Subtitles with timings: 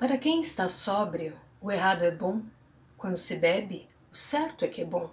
[0.00, 2.40] Para quem está sóbrio, o errado é bom.
[2.96, 5.10] Quando se bebe, o certo é que é bom.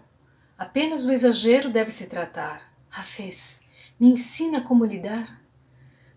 [0.58, 2.72] Apenas o exagero deve se tratar.
[2.88, 3.68] Rafês,
[4.00, 5.42] me ensina como lidar?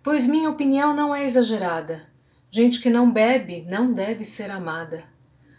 [0.05, 2.07] Pois minha opinião não é exagerada.
[2.49, 5.03] Gente que não bebe não deve ser amada.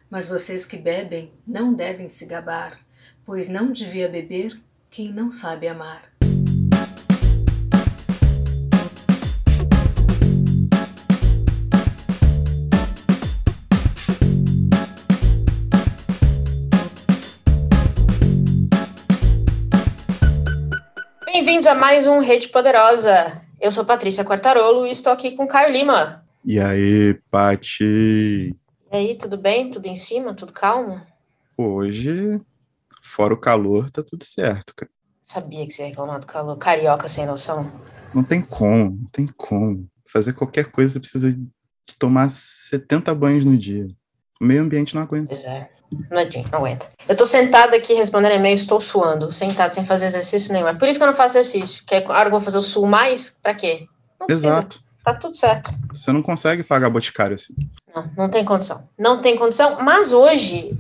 [0.09, 2.79] Mas vocês que bebem não devem se gabar,
[3.25, 4.57] pois não devia beber
[4.89, 6.10] quem não sabe amar.
[21.43, 23.41] Bem-vindos a mais um Rede Poderosa.
[23.59, 26.23] Eu sou Patrícia Quartarolo e estou aqui com Caio Lima.
[26.45, 27.83] E aí, Pati?
[27.83, 28.55] E
[28.91, 29.71] aí, tudo bem?
[29.71, 30.35] Tudo em cima?
[30.35, 31.01] Tudo calmo?
[31.57, 32.39] Hoje,
[33.01, 34.91] fora o calor, tá tudo certo, cara.
[35.23, 36.55] Sabia que você ia reclamar do calor.
[36.57, 37.71] Carioca sem noção.
[38.13, 39.89] Não tem como, não tem como.
[40.05, 41.35] Fazer qualquer coisa você precisa
[41.97, 43.87] tomar 70 banhos no dia.
[44.41, 45.27] O meio ambiente não aguenta.
[45.27, 45.69] Pois é.
[46.09, 46.19] Não
[46.53, 46.89] aguenta.
[47.07, 50.67] Eu tô sentada aqui respondendo e-mail, estou suando, sentado, sem fazer exercício nenhum.
[50.67, 51.83] É por isso que eu não faço exercício.
[51.85, 53.85] Que agora eu vou fazer o sul mais, pra quê?
[54.19, 54.79] Não Exato.
[54.79, 54.91] Precisa.
[55.03, 55.69] Tá tudo certo.
[55.93, 57.53] Você não consegue pagar boticário assim.
[57.93, 58.89] Não, não tem condição.
[58.97, 60.75] Não tem condição, mas hoje,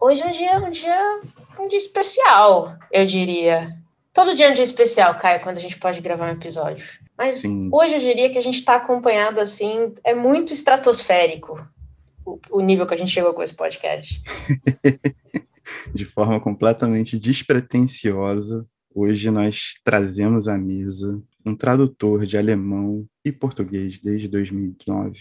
[0.00, 1.20] hoje é um dia, um dia,
[1.60, 3.76] um dia especial, eu diria.
[4.14, 6.86] Todo dia é um dia especial, Caio, quando a gente pode gravar um episódio.
[7.18, 7.68] Mas Sim.
[7.70, 11.60] hoje eu diria que a gente está acompanhado assim, é muito estratosférico
[12.50, 14.20] o, nível que a gente chegou com esse podcast.
[15.94, 24.00] de forma completamente despretensiosa, hoje nós trazemos à mesa um tradutor de alemão e português
[24.00, 25.18] desde 2009.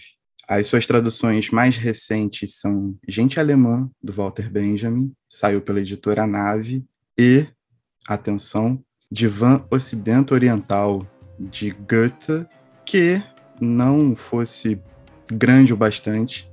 [0.48, 6.86] As suas traduções mais recentes são Gente Alemã, do Walter Benjamin, saiu pela editora Nave,
[7.18, 7.48] e,
[8.08, 11.08] atenção, Divã Ocidente Oriental,
[11.40, 12.46] de Goethe,
[12.86, 13.22] que
[13.60, 14.80] não fosse
[15.32, 16.48] grande o bastante,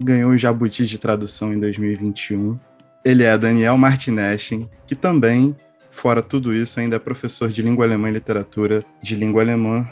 [0.00, 2.58] ganhou o Jabuti de tradução em 2021.
[3.04, 5.54] Ele é Daniel Martineschen, que também,
[5.90, 9.88] fora tudo isso, ainda é professor de língua alemã e literatura de língua alemã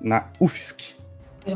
[0.00, 0.96] na UFSC.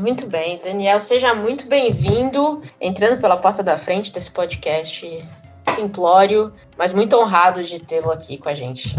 [0.01, 5.23] Muito bem, Daniel, seja muito bem-vindo, entrando pela porta da frente desse podcast
[5.69, 8.95] simplório, mas muito honrado de tê-lo aqui com a gente.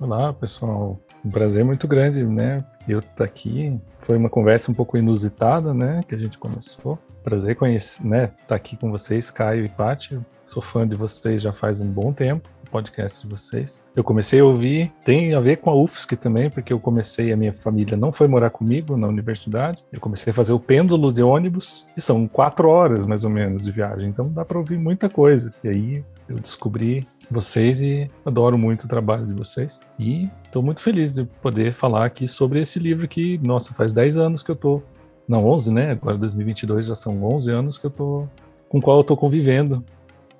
[0.00, 0.98] Olá, pessoal.
[1.24, 2.64] Um prazer muito grande, né?
[2.88, 6.00] Eu estar tá aqui foi uma conversa um pouco inusitada, né?
[6.08, 6.98] Que a gente começou.
[7.22, 8.24] Prazer conhecer, né?
[8.24, 10.20] Estar tá aqui com vocês, Caio e Paty.
[10.44, 13.86] Sou fã de vocês já faz um bom tempo podcast de vocês.
[13.94, 17.36] Eu comecei a ouvir, tem a ver com a UFSC também, porque eu comecei, a
[17.36, 19.84] minha família não foi morar comigo na universidade.
[19.92, 23.62] Eu comecei a fazer o pêndulo de ônibus, e são quatro horas mais ou menos
[23.62, 25.54] de viagem, então dá para ouvir muita coisa.
[25.62, 29.80] E aí eu descobri vocês e adoro muito o trabalho de vocês.
[29.98, 34.16] E estou muito feliz de poder falar aqui sobre esse livro que, nossa, faz 10
[34.16, 34.82] anos que eu tô,
[35.26, 35.90] não 11, né?
[35.92, 38.28] Agora 2022 já são 11 anos que eu tô
[38.68, 39.84] com o qual eu tô convivendo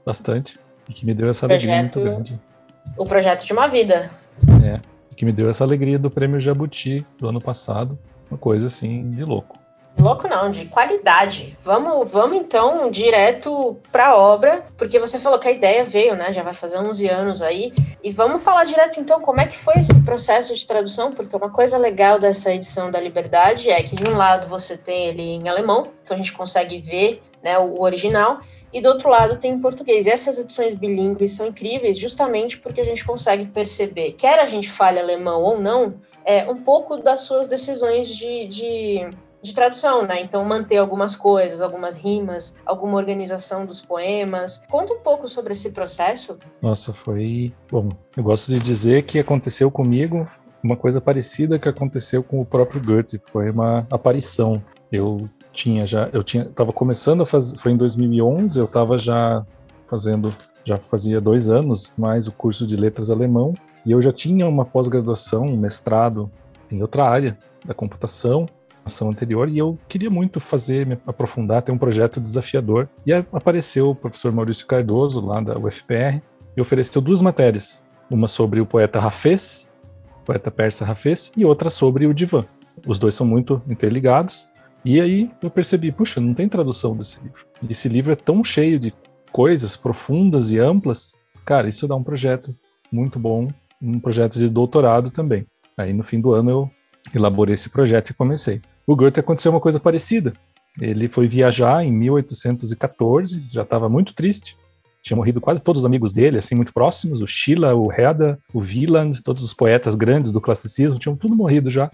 [0.04, 0.58] bastante
[0.88, 2.40] e que me deu essa projeto, alegria muito grande.
[2.96, 4.10] O projeto de uma vida.
[4.62, 4.80] É,
[5.14, 7.98] que me deu essa alegria do Prêmio Jabuti do ano passado,
[8.30, 9.63] uma coisa assim de louco.
[9.98, 11.56] Louco não, de qualidade.
[11.62, 16.32] Vamos, vamos então direto para a obra, porque você falou que a ideia veio, né?
[16.32, 17.72] Já vai fazer 11 anos aí.
[18.02, 21.48] E vamos falar direto então como é que foi esse processo de tradução, porque uma
[21.48, 25.48] coisa legal dessa edição da Liberdade é que de um lado você tem ele em
[25.48, 28.38] alemão, então a gente consegue ver, né, o original,
[28.74, 30.04] e do outro lado tem em português.
[30.04, 34.70] E essas edições bilíngues são incríveis justamente porque a gente consegue perceber, quer a gente
[34.70, 35.94] fale alemão ou não,
[36.24, 39.10] é um pouco das suas decisões de, de
[39.44, 40.22] de tradução, né?
[40.22, 44.62] Então, manter algumas coisas, algumas rimas, alguma organização dos poemas.
[44.70, 46.38] Conta um pouco sobre esse processo.
[46.62, 47.52] Nossa, foi.
[47.70, 50.26] Bom, eu gosto de dizer que aconteceu comigo
[50.62, 53.20] uma coisa parecida que aconteceu com o próprio Goethe.
[53.22, 54.62] Foi uma aparição.
[54.90, 56.08] Eu tinha já.
[56.10, 56.46] Eu tinha.
[56.46, 57.58] Tava começando a fazer.
[57.58, 59.44] Foi em 2011, eu estava já
[59.86, 60.34] fazendo.
[60.64, 63.52] Já fazia dois anos mais o curso de letras alemão.
[63.84, 66.32] E eu já tinha uma pós-graduação, um mestrado
[66.72, 68.46] em outra área da computação
[68.84, 72.88] ação anterior e eu queria muito fazer, me aprofundar, ter um projeto desafiador.
[73.06, 76.20] E apareceu o professor Maurício Cardoso, lá da UFPR,
[76.56, 77.82] e ofereceu duas matérias.
[78.10, 79.72] Uma sobre o poeta Rafês,
[80.24, 82.44] poeta persa Rafês, e outra sobre o divã.
[82.86, 84.48] Os dois são muito interligados.
[84.84, 87.46] E aí eu percebi, puxa, não tem tradução desse livro.
[87.68, 88.92] Esse livro é tão cheio de
[89.32, 91.14] coisas profundas e amplas.
[91.46, 92.54] Cara, isso dá um projeto
[92.92, 93.50] muito bom,
[93.80, 95.46] um projeto de doutorado também.
[95.76, 96.70] Aí no fim do ano eu
[97.12, 98.60] elaborei esse projeto e comecei.
[98.86, 100.32] O Goethe aconteceu uma coisa parecida.
[100.80, 104.56] Ele foi viajar em 1814, já estava muito triste.
[105.02, 107.20] Tinha morrido quase todos os amigos dele, assim, muito próximos.
[107.20, 111.70] O Schiller, o Herder, o Wieland, todos os poetas grandes do classicismo, tinham tudo morrido
[111.70, 111.90] já.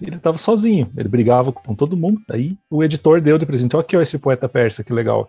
[0.00, 2.20] ele estava sozinho, ele brigava com todo mundo.
[2.30, 5.26] Aí o editor deu de presente: aqui, ó, esse poeta persa, que legal.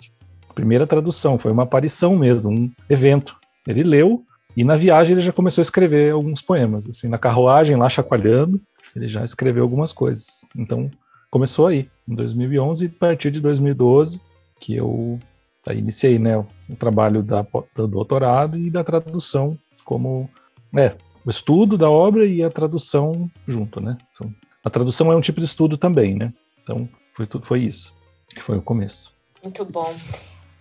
[0.53, 3.36] Primeira tradução, foi uma aparição mesmo, um evento.
[3.68, 4.21] Ele leu
[4.56, 6.88] e na viagem ele já começou a escrever alguns poemas.
[6.88, 8.62] Assim, na carruagem, lá chacoalhando,
[8.95, 10.45] ele já escreveu algumas coisas.
[10.55, 10.89] Então
[11.29, 14.21] começou aí, em 2011, e a partir de 2012,
[14.59, 15.19] que eu
[15.65, 17.45] aí, iniciei né, o trabalho da,
[17.75, 20.29] do doutorado e da tradução como
[20.75, 20.95] é,
[21.25, 23.97] o estudo da obra e a tradução junto, né?
[24.13, 26.33] Então, a tradução é um tipo de estudo também, né?
[26.61, 27.93] Então, foi tudo, foi isso,
[28.29, 29.11] que foi o começo.
[29.41, 29.93] Muito bom.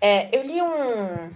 [0.01, 1.29] É, eu li um,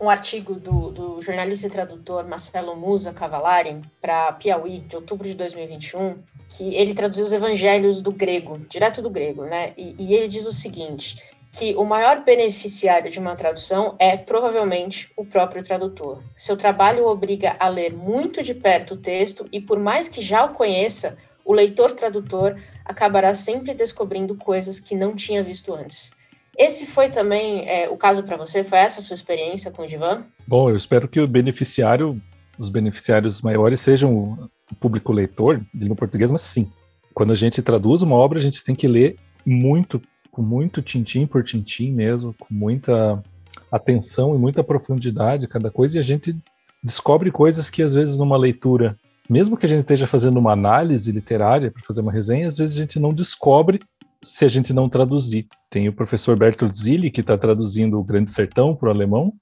[0.00, 5.34] um artigo do, do, jornalista e tradutor Marcelo Musa Cavalari para Piauí, de outubro de
[5.34, 6.16] 2021,
[6.50, 9.72] que ele traduziu os evangelhos do grego, direto do grego, né?
[9.76, 11.16] E, e ele diz o seguinte:
[11.56, 16.20] que o maior beneficiário de uma tradução é provavelmente o próprio tradutor.
[16.36, 20.20] Seu trabalho o obriga a ler muito de perto o texto e, por mais que
[20.20, 26.10] já o conheça, o leitor tradutor acabará sempre descobrindo coisas que não tinha visto antes.
[26.56, 28.62] Esse foi também é, o caso para você?
[28.62, 30.22] Foi essa a sua experiência com o Divan?
[30.46, 32.20] Bom, eu espero que o beneficiário,
[32.58, 36.68] os beneficiários maiores sejam o público leitor de língua portuguesa, mas sim.
[37.12, 39.16] Quando a gente traduz uma obra, a gente tem que ler
[39.46, 43.22] muito com muito tintim por tintim mesmo, com muita
[43.70, 46.34] atenção e muita profundidade cada coisa, e a gente
[46.82, 48.96] descobre coisas que às vezes numa leitura,
[49.30, 52.76] mesmo que a gente esteja fazendo uma análise literária para fazer uma resenha, às vezes
[52.76, 53.78] a gente não descobre
[54.24, 55.46] se a gente não traduzir.
[55.70, 59.32] Tem o professor Bertolt Zilli, que está traduzindo O Grande Sertão para o alemão,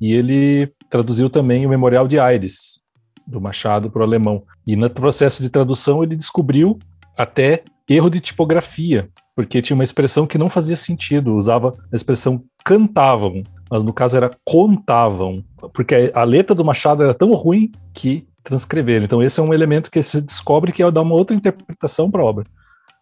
[0.00, 2.80] e ele traduziu também o Memorial de Aires,
[3.26, 4.42] do Machado para o alemão.
[4.66, 6.78] E no processo de tradução ele descobriu
[7.16, 12.42] até erro de tipografia, porque tinha uma expressão que não fazia sentido, usava a expressão
[12.64, 15.42] cantavam, mas no caso era contavam,
[15.72, 19.06] porque a letra do Machado era tão ruim que transcreveram.
[19.06, 22.20] Então esse é um elemento que você descobre que é dar uma outra interpretação para
[22.20, 22.44] a obra.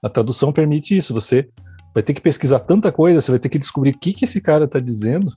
[0.03, 1.49] A tradução permite isso, você
[1.95, 4.41] vai ter que pesquisar tanta coisa, você vai ter que descobrir o que, que esse
[4.41, 5.33] cara está dizendo,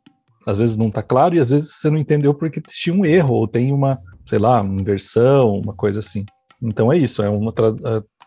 [0.45, 3.33] às vezes não está claro e às vezes você não entendeu porque tinha um erro
[3.35, 6.25] ou tem uma, sei lá, uma inversão, uma coisa assim.
[6.61, 7.53] Então é isso, é uma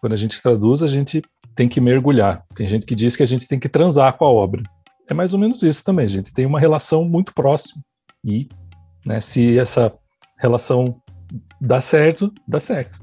[0.00, 1.23] quando a gente traduz, a gente
[1.55, 2.44] tem que mergulhar.
[2.56, 4.62] Tem gente que diz que a gente tem que transar com a obra.
[5.08, 6.06] É mais ou menos isso também.
[6.06, 7.81] A gente tem uma relação muito próxima.
[8.25, 8.49] E
[9.06, 9.93] né, se essa
[10.40, 11.00] relação
[11.61, 12.99] dá certo, dá certo.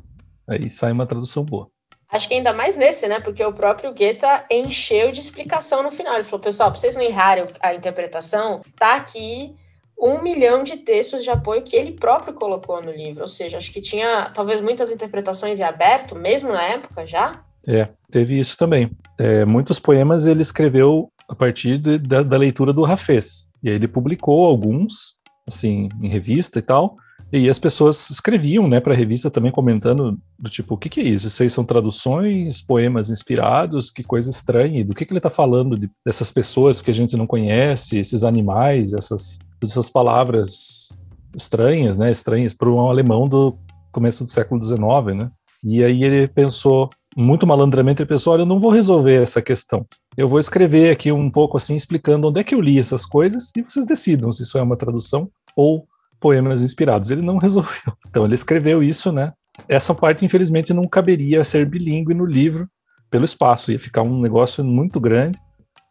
[0.48, 1.68] Aí sai uma tradução boa.
[2.12, 3.20] Acho que ainda mais nesse, né?
[3.20, 6.16] Porque o próprio Goethe encheu de explicação no final.
[6.16, 9.54] Ele falou, pessoal, para vocês não errarem a interpretação, tá aqui
[10.00, 13.22] um milhão de textos de apoio que ele próprio colocou no livro.
[13.22, 17.44] Ou seja, acho que tinha talvez muitas interpretações em aberto, mesmo na época já.
[17.68, 18.90] É, teve isso também.
[19.18, 23.48] É, muitos poemas ele escreveu a partir de, da, da, leitura do Rafez.
[23.62, 26.96] E aí ele publicou alguns, assim, em revista e tal.
[27.32, 31.00] E as pessoas escreviam, né, para a revista também comentando do tipo, o que, que
[31.00, 31.28] é isso?
[31.28, 34.84] Isso aí são traduções, poemas inspirados, que coisa estranha.
[34.84, 38.24] Do que, que ele está falando de, dessas pessoas que a gente não conhece, esses
[38.24, 40.90] animais, essas essas palavras
[41.36, 43.54] estranhas, né, estranhas para um alemão do
[43.92, 44.80] começo do século XIX,
[45.18, 45.30] né?
[45.64, 46.88] E aí ele pensou,
[47.18, 49.86] muito malandramente, ele pensou, olha, eu não vou resolver essa questão.
[50.16, 53.52] Eu vou escrever aqui um pouco assim, explicando onde é que eu li essas coisas
[53.56, 55.86] e vocês decidam se isso é uma tradução ou
[56.20, 57.12] poemas inspirados.
[57.12, 57.94] Ele não resolveu.
[58.08, 59.34] Então ele escreveu isso, né?
[59.68, 62.68] Essa parte, infelizmente, não caberia ser bilíngue no livro
[63.10, 65.38] pelo espaço, ia ficar um negócio muito grande.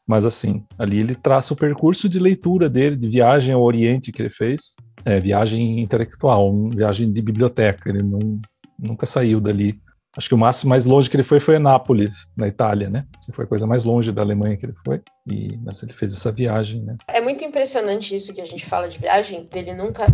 [0.07, 4.23] Mas assim, ali ele traça o percurso de leitura dele, de viagem ao Oriente que
[4.23, 4.75] ele fez,
[5.05, 7.91] é, viagem intelectual, viagem de biblioteca.
[7.91, 8.41] Ele não,
[8.79, 9.79] nunca saiu dali.
[10.19, 13.07] Acho que o máximo mais longe que ele foi foi Nápoles, na Itália, né?
[13.33, 15.01] Foi a coisa mais longe da Alemanha que ele foi.
[15.25, 16.97] E mas ele fez essa viagem, né?
[17.07, 20.07] É muito impressionante isso que a gente fala de viagem, dele nunca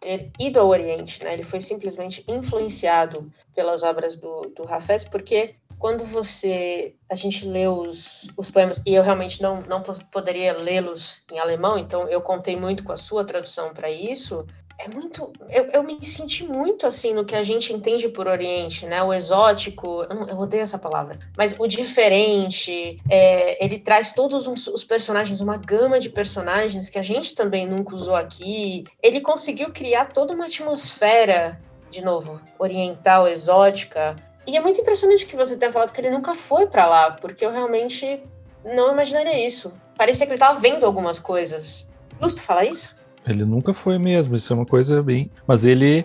[0.00, 1.32] ter ido ao Oriente, né?
[1.32, 3.24] Ele foi simplesmente influenciado
[3.54, 8.94] pelas obras do, do Hafez, porque quando você a gente lê os, os poemas e
[8.94, 9.80] eu realmente não não
[10.12, 14.44] poderia lê-los em alemão, então eu contei muito com a sua tradução para isso.
[14.78, 18.84] É muito, eu, eu me senti muito assim no que a gente entende por Oriente,
[18.84, 19.02] né?
[19.02, 23.00] O exótico, eu, não, odeio essa palavra, mas o diferente.
[23.10, 27.66] É, ele traz todos os, os personagens, uma gama de personagens que a gente também
[27.66, 28.84] nunca usou aqui.
[29.02, 31.58] Ele conseguiu criar toda uma atmosfera
[31.90, 34.16] de novo, oriental, exótica,
[34.46, 37.44] e é muito impressionante que você tenha falado que ele nunca foi para lá, porque
[37.44, 38.22] eu realmente
[38.64, 39.72] não imaginaria isso.
[39.96, 41.88] Parecia que ele estava vendo algumas coisas.
[42.20, 42.94] Justo falar isso?
[43.26, 45.30] Ele nunca foi mesmo, isso é uma coisa bem.
[45.46, 46.04] Mas ele,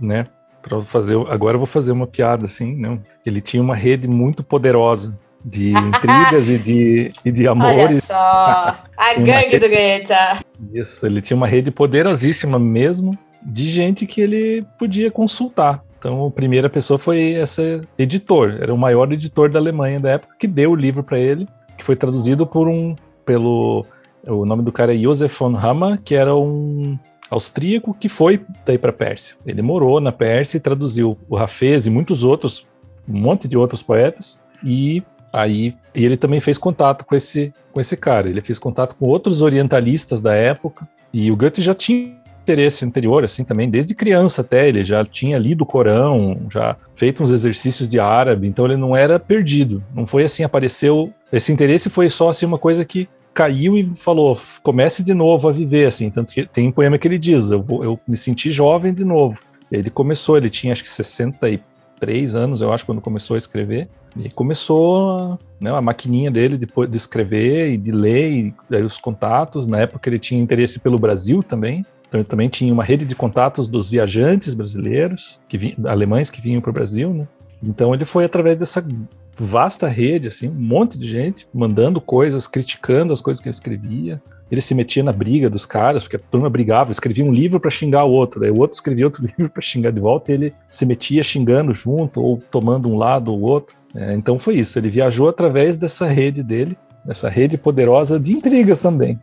[0.00, 0.24] né,
[0.62, 1.16] para fazer.
[1.28, 3.00] Agora eu vou fazer uma piada assim, não.
[3.24, 7.80] Ele tinha uma rede muito poderosa de intrigas e, de, e de amores.
[7.80, 10.44] Olha só, a gangue do Goethe.
[10.72, 16.30] Isso, ele tinha uma rede poderosíssima mesmo de gente que ele podia consultar Então, a
[16.30, 20.72] primeira pessoa foi esse editor, era o maior editor da Alemanha da época, que deu
[20.72, 21.48] o livro para ele,
[21.78, 23.86] que foi traduzido por um, pelo,
[24.26, 26.98] o nome do cara é Josef von Hammer, que era um
[27.30, 29.36] austríaco que foi daí para Pérsia.
[29.46, 32.66] Ele morou na Pérsia e traduziu o Hafez e muitos outros,
[33.08, 37.80] um monte de outros poetas, e aí e ele também fez contato com esse, com
[37.80, 38.28] esse cara.
[38.28, 43.24] Ele fez contato com outros orientalistas da época, e o Goethe já tinha interesse anterior,
[43.24, 47.88] assim, também, desde criança até, ele já tinha lido o Corão, já feito uns exercícios
[47.88, 52.30] de árabe, então ele não era perdido, não foi assim, apareceu, esse interesse foi só,
[52.30, 53.08] assim, uma coisa que
[53.40, 57.08] caiu e falou, comece de novo a viver, assim, tanto que tem um poema que
[57.08, 59.40] ele diz, eu, eu me senti jovem de novo.
[59.72, 64.28] Ele começou, ele tinha acho que 63 anos, eu acho, quando começou a escrever, e
[64.28, 69.80] começou né, a maquininha dele de, de escrever e de ler, e os contatos, na
[69.80, 73.88] época ele tinha interesse pelo Brasil também, então também tinha uma rede de contatos dos
[73.88, 77.26] viajantes brasileiros, que alemães que vinham para o Brasil, né?
[77.62, 78.84] Então ele foi através dessa
[79.44, 84.20] vasta rede, assim, um monte de gente mandando coisas, criticando as coisas que ele escrevia.
[84.50, 87.70] Ele se metia na briga dos caras, porque a turma brigava, escrevia um livro para
[87.70, 90.54] xingar o outro, daí o outro escrevia outro livro para xingar de volta, e ele
[90.68, 93.74] se metia xingando junto ou tomando um lado ou outro.
[93.94, 98.78] É, então foi isso, ele viajou através dessa rede dele, dessa rede poderosa de intrigas
[98.78, 99.18] também.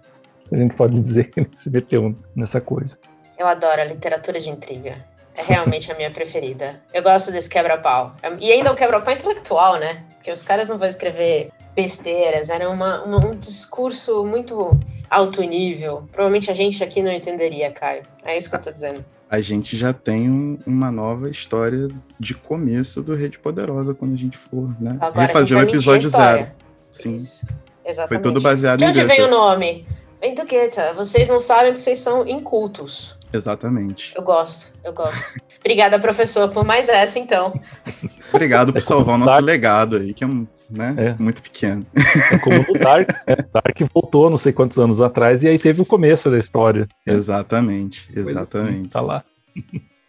[0.52, 2.98] A gente pode dizer que ele se meteu nessa coisa.
[3.38, 4.96] Eu adoro a literatura de intriga.
[5.38, 6.82] É realmente a minha preferida.
[6.92, 8.14] Eu gosto desse quebra-pau.
[8.40, 10.04] E ainda o quebra-pau intelectual, né?
[10.16, 12.50] Porque os caras não vão escrever besteiras.
[12.50, 14.78] Era uma, uma, um discurso muito
[15.08, 16.10] alto nível.
[16.12, 18.02] Provavelmente a gente aqui não entenderia, Caio.
[18.26, 19.06] É isso que eu tô dizendo.
[19.30, 21.88] A gente já tem um, uma nova história
[22.20, 24.98] de começo do Rede Poderosa quando a gente for, né?
[25.00, 26.48] Agora Refazer o episódio zero.
[26.92, 27.18] Sim.
[27.18, 27.46] Isso.
[27.86, 28.24] Exatamente.
[28.24, 29.16] Foi todo baseado de em onde Goethe.
[29.16, 29.88] vem o nome?
[30.22, 30.94] Goethe.
[30.96, 33.16] Vocês não sabem porque vocês são incultos.
[33.32, 34.14] Exatamente.
[34.16, 35.40] Eu gosto, eu gosto.
[35.60, 37.54] Obrigada, professor, por mais essa, então.
[38.32, 39.44] Obrigado por É salvar o nosso Dark.
[39.46, 41.16] legado aí, que é, um, né, É.
[41.22, 41.86] muito pequeno.
[42.32, 43.36] É como o Dark, né?
[43.54, 46.88] Dark voltou não sei quantos anos atrás e aí teve o começo da história.
[47.06, 48.90] Exatamente, exatamente.
[48.90, 49.24] Tá lá.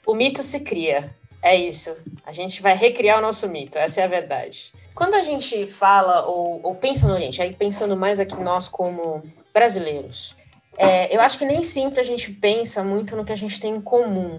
[0.07, 1.11] O mito se cria.
[1.43, 1.91] É isso.
[2.27, 4.71] A gente vai recriar o nosso mito, essa é a verdade.
[4.95, 9.23] Quando a gente fala ou, ou pensa no Oriente, aí pensando mais aqui nós como
[9.59, 10.37] brasileiros,
[10.77, 13.75] é, eu acho que nem sempre a gente pensa muito no que a gente tem
[13.75, 14.39] em comum.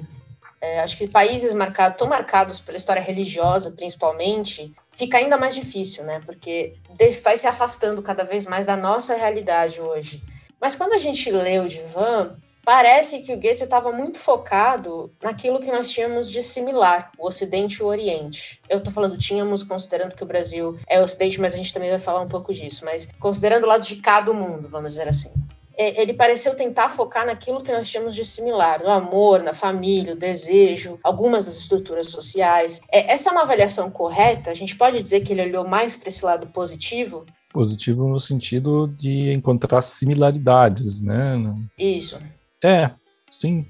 [0.62, 6.04] É, acho que países marcados, tão marcados pela história religiosa, principalmente, fica ainda mais difícil,
[6.06, 6.22] né?
[6.26, 6.74] Porque
[7.22, 10.24] vai se afastando cada vez mais da nossa realidade hoje.
[10.60, 12.34] Mas quando a gente lê o Divan,
[12.70, 17.80] parece que o Goethe estava muito focado naquilo que nós tínhamos de similar, o Ocidente
[17.80, 18.62] e o Oriente.
[18.70, 21.90] Eu estou falando tínhamos, considerando que o Brasil é o Ocidente, mas a gente também
[21.90, 22.86] vai falar um pouco disso.
[22.86, 25.32] Mas considerando o lado de cá do mundo, vamos dizer assim.
[25.76, 30.14] É, Ele pareceu tentar focar naquilo que nós tínhamos de similar, no amor, na família,
[30.14, 32.82] o desejo, algumas das estruturas sociais.
[32.92, 34.52] É, essa é uma avaliação correta?
[34.52, 37.26] A gente pode dizer que ele olhou mais para esse lado positivo?
[37.52, 41.36] Positivo no sentido de encontrar similaridades, né?
[41.76, 42.16] Isso.
[42.64, 42.92] É,
[43.32, 43.66] sim.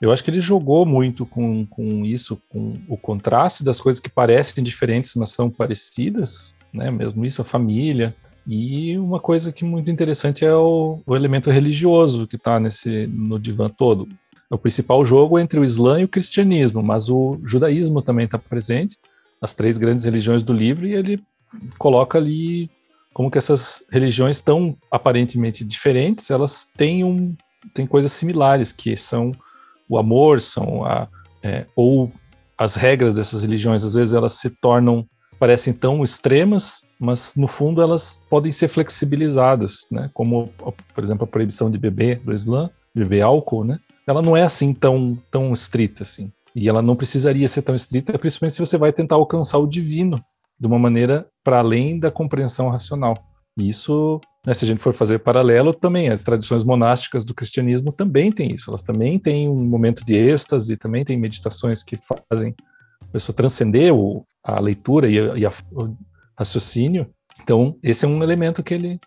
[0.00, 4.08] Eu acho que ele jogou muito com, com isso, com o contraste das coisas que
[4.08, 6.90] parecem diferentes, mas são parecidas, né?
[6.90, 8.12] Mesmo isso, a família.
[8.46, 13.06] E uma coisa que é muito interessante é o, o elemento religioso que está nesse
[13.06, 14.08] no divã todo.
[14.50, 18.38] O principal jogo é entre o Islã e o cristianismo, mas o judaísmo também está
[18.38, 18.98] presente,
[19.40, 21.22] as três grandes religiões do livro, e ele
[21.78, 22.68] coloca ali
[23.14, 27.34] como que essas religiões tão aparentemente diferentes, elas têm um
[27.74, 29.30] têm coisas similares, que são
[29.88, 31.06] o amor, são a,
[31.42, 32.12] é, ou
[32.56, 35.06] as regras dessas religiões, às vezes elas se tornam,
[35.38, 40.08] parecem tão extremas, mas no fundo elas podem ser flexibilizadas, né?
[40.14, 40.48] Como,
[40.94, 43.78] por exemplo, a proibição de beber do Islã, beber álcool, né?
[44.06, 46.30] Ela não é assim tão, tão estrita assim.
[46.54, 50.20] E ela não precisaria ser tão estrita, principalmente se você vai tentar alcançar o divino
[50.58, 53.14] de uma maneira para além da compreensão racional.
[53.58, 57.92] E isso né, se a gente for fazer paralelo, também as tradições monásticas do cristianismo
[57.92, 58.70] também têm isso.
[58.70, 61.96] Elas também têm um momento de êxtase, também têm meditações que
[62.28, 62.54] fazem
[63.00, 65.96] a pessoa transcender o, a leitura e, a, e a, o
[66.36, 67.08] raciocínio.
[67.42, 68.98] Então, esse é um elemento que ele.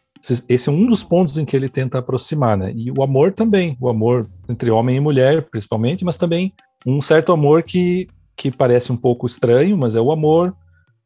[0.50, 2.72] Esse é um dos pontos em que ele tenta aproximar, né?
[2.74, 6.52] E o amor também, o amor entre homem e mulher, principalmente, mas também
[6.88, 10.56] um certo amor que, que parece um pouco estranho, mas é o amor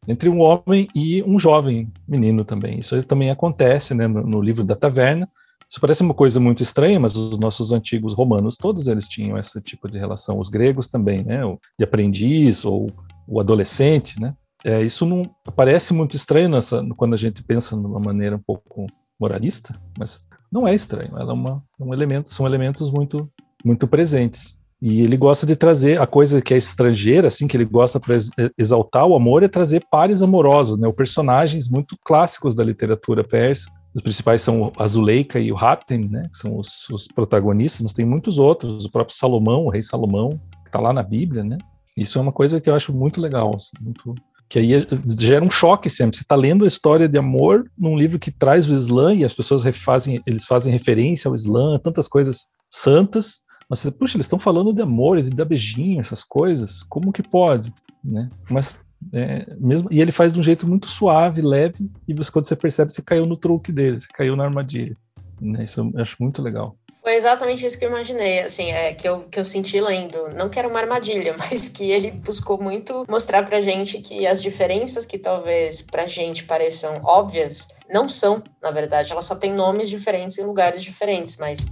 [0.07, 2.79] entre um homem e um jovem menino também.
[2.79, 5.27] Isso também acontece né, no, no, livro da taverna.
[5.69, 9.61] Isso parece uma coisa muito estranha, mas os nossos antigos romanos, todos eles tinham esse
[9.61, 10.39] tipo de relação.
[10.39, 11.45] Os gregos também, né?
[11.45, 12.87] O de aprendiz ou
[13.27, 14.33] o adolescente, né?
[14.65, 15.21] É, isso não
[15.55, 18.87] parece muito estranho nessa, quando a gente pensa de uma maneira um pouco
[19.19, 20.19] moralista, mas
[20.51, 21.17] não é estranho.
[21.17, 23.27] Ela é uma, um elemento, são elementos muito,
[23.63, 24.58] muito presentes.
[24.81, 28.15] E ele gosta de trazer a coisa que é estrangeira, assim, que ele gosta para
[28.57, 30.87] exaltar o amor, é trazer pares amorosos, né?
[30.87, 33.69] Ou personagens muito clássicos da literatura persa.
[33.93, 36.29] Os principais são a Zuleika e o Rapten, né?
[36.31, 38.85] Que são os, os protagonistas, mas tem muitos outros.
[38.85, 41.57] O próprio Salomão, o rei Salomão, que está lá na Bíblia, né?
[41.97, 44.15] Isso é uma coisa que eu acho muito legal, assim, muito,
[44.47, 46.15] que aí gera um choque sempre.
[46.15, 49.33] Você está lendo a história de amor num livro que traz o Islã e as
[49.33, 54.73] pessoas refazem, eles fazem referência ao Islã, tantas coisas santas, mas puxa, eles estão falando
[54.73, 57.73] de amor, de dar beijinho, essas coisas, como que pode,
[58.03, 58.27] né?
[58.49, 58.77] Mas
[59.13, 62.55] é, mesmo e ele faz de um jeito muito suave, leve, e você quando você
[62.55, 64.95] percebe você caiu no truque dele, você caiu na armadilha.
[65.41, 65.63] Né?
[65.63, 66.75] Isso eu acho muito legal.
[67.01, 70.27] Foi exatamente isso que eu imaginei, assim, é, que, eu, que eu senti lendo.
[70.35, 74.41] Não que era uma armadilha, mas que ele buscou muito mostrar pra gente que as
[74.41, 79.11] diferenças que talvez pra gente pareçam óbvias, não são, na verdade.
[79.11, 81.67] Elas só têm nomes diferentes em lugares diferentes, mas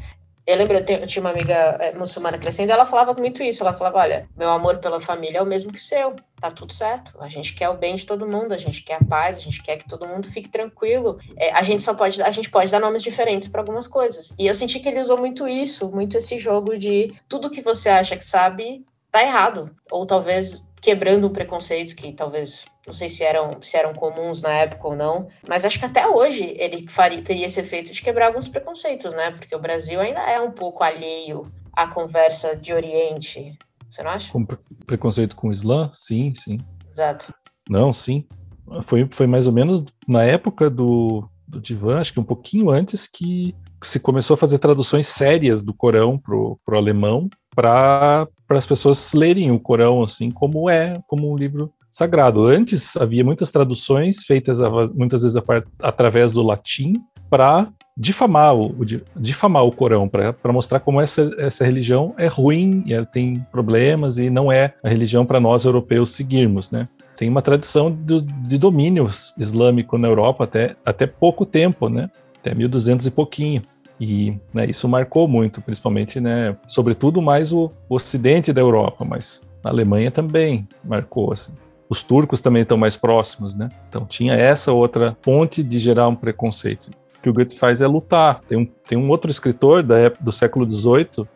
[0.47, 3.61] eu lembro, eu, tinha uma amiga é, muçulmana crescendo, ela falava muito isso.
[3.61, 6.71] Ela falava: olha, meu amor pela família é o mesmo que o seu, tá tudo
[6.71, 7.13] certo.
[7.19, 9.61] A gente quer o bem de todo mundo, a gente quer a paz, a gente
[9.61, 11.19] quer que todo mundo fique tranquilo.
[11.35, 14.33] É, a gente só pode, a gente pode dar nomes diferentes para algumas coisas.
[14.39, 17.89] E eu senti que ele usou muito isso, muito esse jogo de tudo que você
[17.89, 23.21] acha que sabe tá errado, ou talvez quebrando um preconceito que talvez não sei se
[23.21, 27.21] eram, se eram comuns na época ou não, mas acho que até hoje ele faria,
[27.21, 29.31] teria esse efeito de quebrar alguns preconceitos, né?
[29.31, 33.57] Porque o Brasil ainda é um pouco alheio à conversa de Oriente,
[33.91, 34.31] você não acha?
[34.31, 34.45] Com
[34.85, 35.91] preconceito com o Islã?
[35.93, 36.57] Sim, sim.
[36.89, 37.33] Exato.
[37.69, 38.25] Não, sim.
[38.83, 43.05] Foi, foi mais ou menos na época do, do Divan, acho que um pouquinho antes
[43.05, 43.53] que
[43.83, 49.51] se começou a fazer traduções sérias do Corão pro, pro alemão para as pessoas lerem
[49.51, 52.45] o Corão assim como é, como um livro sagrado.
[52.45, 54.59] Antes havia muitas traduções feitas
[54.93, 55.37] muitas vezes
[55.81, 56.93] através do latim
[57.29, 57.67] para
[57.97, 58.75] difamar o,
[59.15, 64.19] difamar o Corão, para mostrar como essa, essa religião é ruim e ela tem problemas
[64.19, 66.87] e não é a religião para nós europeus seguirmos, né?
[67.17, 72.11] Tem uma tradição de, domínio islâmico na Europa até, até pouco tempo, né?
[72.39, 73.63] Até 1200 e pouquinho.
[73.99, 79.41] E né, isso marcou muito, principalmente, né, sobretudo mais o, o ocidente da Europa, mas
[79.63, 81.33] a Alemanha também marcou.
[81.33, 81.51] Assim
[81.89, 83.69] os turcos também estão mais próximos, né?
[83.89, 86.89] Então tinha essa outra fonte de gerar um preconceito.
[87.17, 88.41] O que o Goethe faz é lutar.
[88.47, 91.27] Tem um, tem um outro escritor da época, do século XVIII,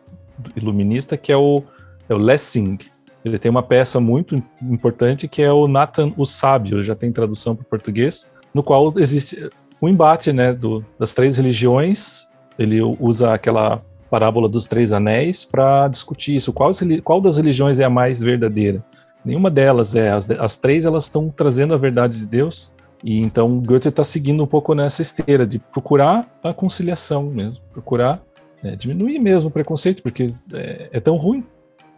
[0.56, 1.62] iluminista, que é o,
[2.08, 2.78] é o Lessing.
[3.24, 7.54] Ele tem uma peça muito importante que é o Nathan o Sábio, já tem tradução
[7.54, 9.48] para o português, no qual existe
[9.80, 12.26] um embate né, do, das três religiões.
[12.58, 16.52] Ele usa aquela parábola dos três anéis para discutir isso.
[16.52, 16.70] Qual,
[17.02, 18.84] qual das religiões é a mais verdadeira?
[19.24, 20.10] Nenhuma delas é.
[20.10, 22.72] As, as três elas estão trazendo a verdade de Deus.
[23.04, 28.22] E então Goethe está seguindo um pouco nessa esteira de procurar a conciliação mesmo, procurar
[28.62, 31.44] é, diminuir mesmo o preconceito, porque é, é, tão ruim.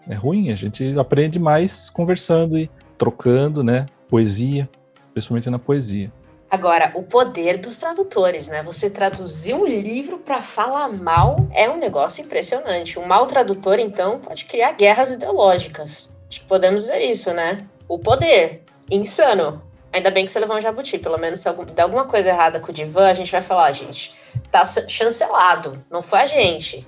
[0.09, 3.87] É ruim, a gente aprende mais conversando e trocando, né?
[4.09, 4.69] Poesia,
[5.13, 6.13] principalmente na poesia.
[6.51, 8.63] Agora, o poder dos tradutores, né?
[8.63, 12.99] Você traduzir um livro para falar mal é um negócio impressionante.
[12.99, 16.14] Um mau tradutor, então, pode criar guerras ideológicas.
[16.35, 17.65] Acho que podemos dizer isso, né?
[17.89, 18.65] O poder.
[18.91, 19.63] Insano.
[19.93, 20.99] Ainda bem que você levou um jabuti.
[20.99, 23.71] Pelo menos se algum, der alguma coisa errada com o Divan, a gente vai falar,
[23.71, 24.13] gente,
[24.51, 25.81] tá chancelado.
[25.89, 26.85] Não foi a gente.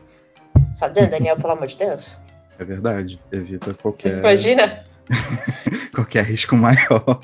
[0.74, 2.18] Só dando, Daniel, pelo amor de Deus.
[2.58, 3.20] É verdade.
[3.30, 4.18] Evita qualquer.
[4.18, 4.84] Imagina.
[5.94, 7.20] qualquer risco maior.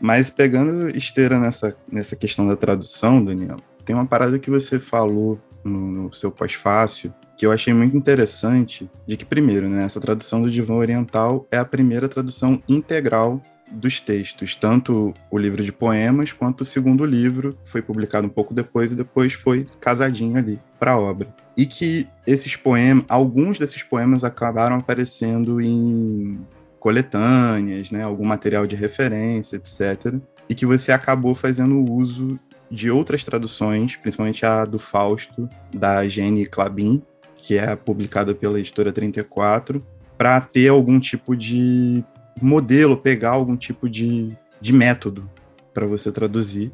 [0.00, 5.38] Mas pegando esteira nessa, nessa questão da tradução, Daniel, tem uma parada que você falou
[5.66, 10.50] no, seu pós-fácil, que eu achei muito interessante, de que, primeiro, né, essa tradução do
[10.50, 16.60] Divã Oriental é a primeira tradução integral dos textos, tanto o livro de poemas quanto
[16.60, 20.98] o segundo livro foi publicado um pouco depois e depois foi casadinho ali para a
[20.98, 21.34] obra.
[21.56, 26.38] E que esses poemas, alguns desses poemas acabaram aparecendo em
[26.78, 30.14] coletâneas, né, algum material de referência, etc.
[30.48, 32.38] E que você acabou fazendo uso
[32.70, 37.02] de outras traduções, principalmente a do Fausto, da Jenny Clabin,
[37.38, 39.80] que é publicada pela editora 34,
[40.18, 42.04] para ter algum tipo de
[42.40, 45.30] modelo, pegar algum tipo de, de método
[45.72, 46.72] para você traduzir.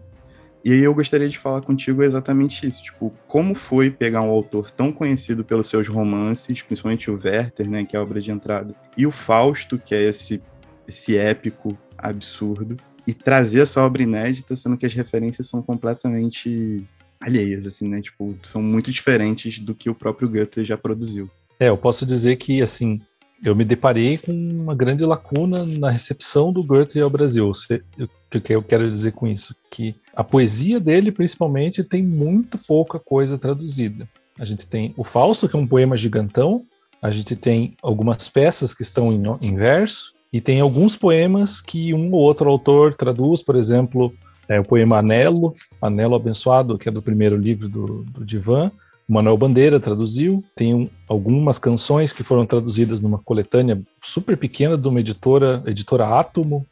[0.64, 4.70] E aí eu gostaria de falar contigo exatamente isso, tipo, como foi pegar um autor
[4.70, 8.72] tão conhecido pelos seus romances, principalmente o Werther, né, que é a obra de entrada,
[8.96, 10.40] e o Fausto, que é esse
[10.86, 12.76] esse épico absurdo,
[13.06, 16.82] e trazer essa obra inédita, sendo que as referências são completamente
[17.20, 18.00] alheias, assim, né?
[18.00, 21.30] Tipo, são muito diferentes do que o próprio Goethe já produziu.
[21.58, 23.00] É, eu posso dizer que, assim,
[23.44, 27.50] eu me deparei com uma grande lacuna na recepção do Goethe ao Brasil.
[27.50, 29.54] O que eu quero dizer com isso?
[29.70, 34.08] Que a poesia dele, principalmente, tem muito pouca coisa traduzida.
[34.38, 36.64] A gente tem o Fausto, que é um poema gigantão,
[37.00, 41.92] a gente tem algumas peças que estão em, em verso e tem alguns poemas que
[41.92, 44.10] um ou outro autor traduz, por exemplo,
[44.48, 48.70] é, o poema Anelo, Anelo Abençoado, que é do primeiro livro do, do Divan,
[49.08, 54.78] o Manuel Bandeira traduziu, tem um, algumas canções que foram traduzidas numa coletânea super pequena
[54.78, 56.64] de uma editora, editora Átomo,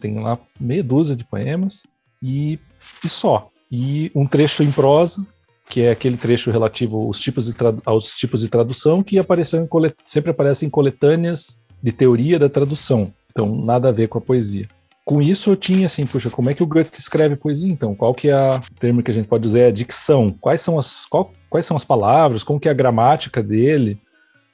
[0.00, 1.86] tem lá meia dúzia de poemas,
[2.22, 2.58] e,
[3.04, 3.48] e só.
[3.72, 5.24] E um trecho em prosa,
[5.68, 9.68] que é aquele trecho relativo aos tipos de, aos tipos de tradução que apareceu em
[10.04, 13.12] sempre aparecem em coletâneas de teoria da tradução.
[13.30, 14.68] Então, nada a ver com a poesia.
[15.04, 17.94] Com isso, eu tinha assim, puxa, como é que o Goethe escreve poesia, então?
[17.94, 19.60] Qual que é o termo que a gente pode usar?
[19.60, 20.32] É a dicção.
[20.40, 22.42] Quais são as, qual, quais são as palavras?
[22.42, 23.98] Como que é a gramática dele?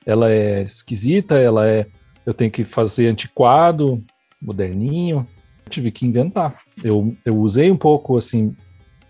[0.04, 1.36] Ela é esquisita?
[1.36, 1.86] Ela é...
[2.26, 3.98] Eu tenho que fazer antiquado,
[4.40, 5.26] moderninho?
[5.70, 6.54] Tive que inventar.
[6.84, 8.54] Eu, eu usei um pouco, assim,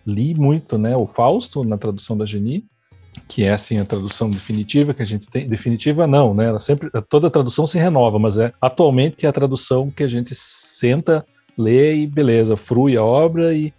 [0.06, 2.64] li muito, né, o Fausto na tradução da Geni,
[3.28, 5.46] que é assim a tradução definitiva que a gente tem.
[5.46, 6.46] Definitiva não, né?
[6.46, 10.08] Ela sempre toda tradução se renova, mas é atualmente que é a tradução que a
[10.08, 11.24] gente senta,
[11.56, 13.72] lê e beleza, frui a obra e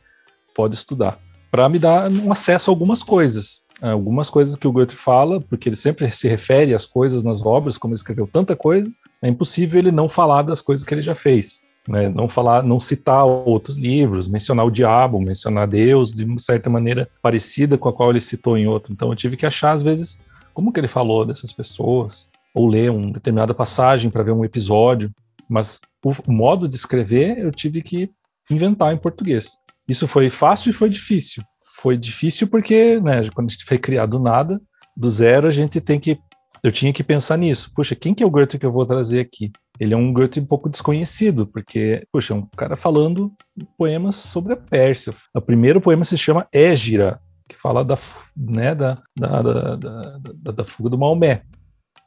[0.55, 1.17] pode estudar.
[1.51, 3.61] Para me dar um acesso a algumas coisas.
[3.81, 7.77] Algumas coisas que o Goethe fala, porque ele sempre se refere às coisas nas obras,
[7.77, 8.89] como ele escreveu tanta coisa,
[9.21, 11.63] é impossível ele não falar das coisas que ele já fez.
[11.87, 12.07] Né?
[12.09, 17.07] Não falar, não citar outros livros, mencionar o diabo, mencionar Deus de uma certa maneira
[17.21, 18.93] parecida com a qual ele citou em outro.
[18.93, 20.19] Então eu tive que achar às vezes
[20.53, 25.11] como que ele falou dessas pessoas, ou ler uma determinada passagem para ver um episódio,
[25.49, 28.09] mas o modo de escrever eu tive que
[28.49, 29.51] inventar em português.
[29.89, 31.43] Isso foi fácil e foi difícil.
[31.75, 34.61] Foi difícil porque, né, quando a gente foi criado do nada,
[34.95, 36.17] do zero, a gente tem que
[36.63, 37.69] eu tinha que pensar nisso.
[37.75, 39.51] Puxa, quem que é o Goethe que eu vou trazer aqui?
[39.79, 43.33] Ele é um Goethe um pouco desconhecido, porque, puxa, é um cara falando
[43.77, 45.13] poemas sobre a Pérsia.
[45.33, 47.97] O primeiro poema se chama Égira, que fala da,
[48.37, 51.43] né, da, da, da, da, da fuga do Maomé.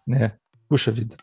[0.07, 0.33] Né?
[0.68, 1.16] Puxa vida,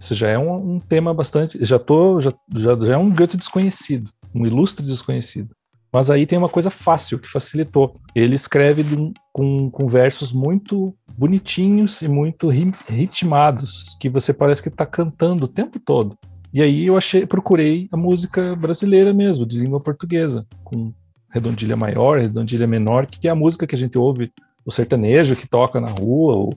[0.00, 1.62] isso já é um, um tema bastante.
[1.64, 5.54] Já, tô, já, já, já é um Goethe desconhecido, um ilustre desconhecido.
[5.92, 8.00] Mas aí tem uma coisa fácil que facilitou.
[8.14, 8.84] Ele escreve
[9.32, 15.48] com, com versos muito bonitinhos e muito ritmados, que você parece que está cantando o
[15.48, 16.16] tempo todo.
[16.52, 20.92] E aí eu achei, procurei a música brasileira mesmo, de língua portuguesa, com
[21.28, 24.32] redondilha maior, redondilha menor, que é a música que a gente ouve,
[24.64, 26.50] o sertanejo que toca na rua, ou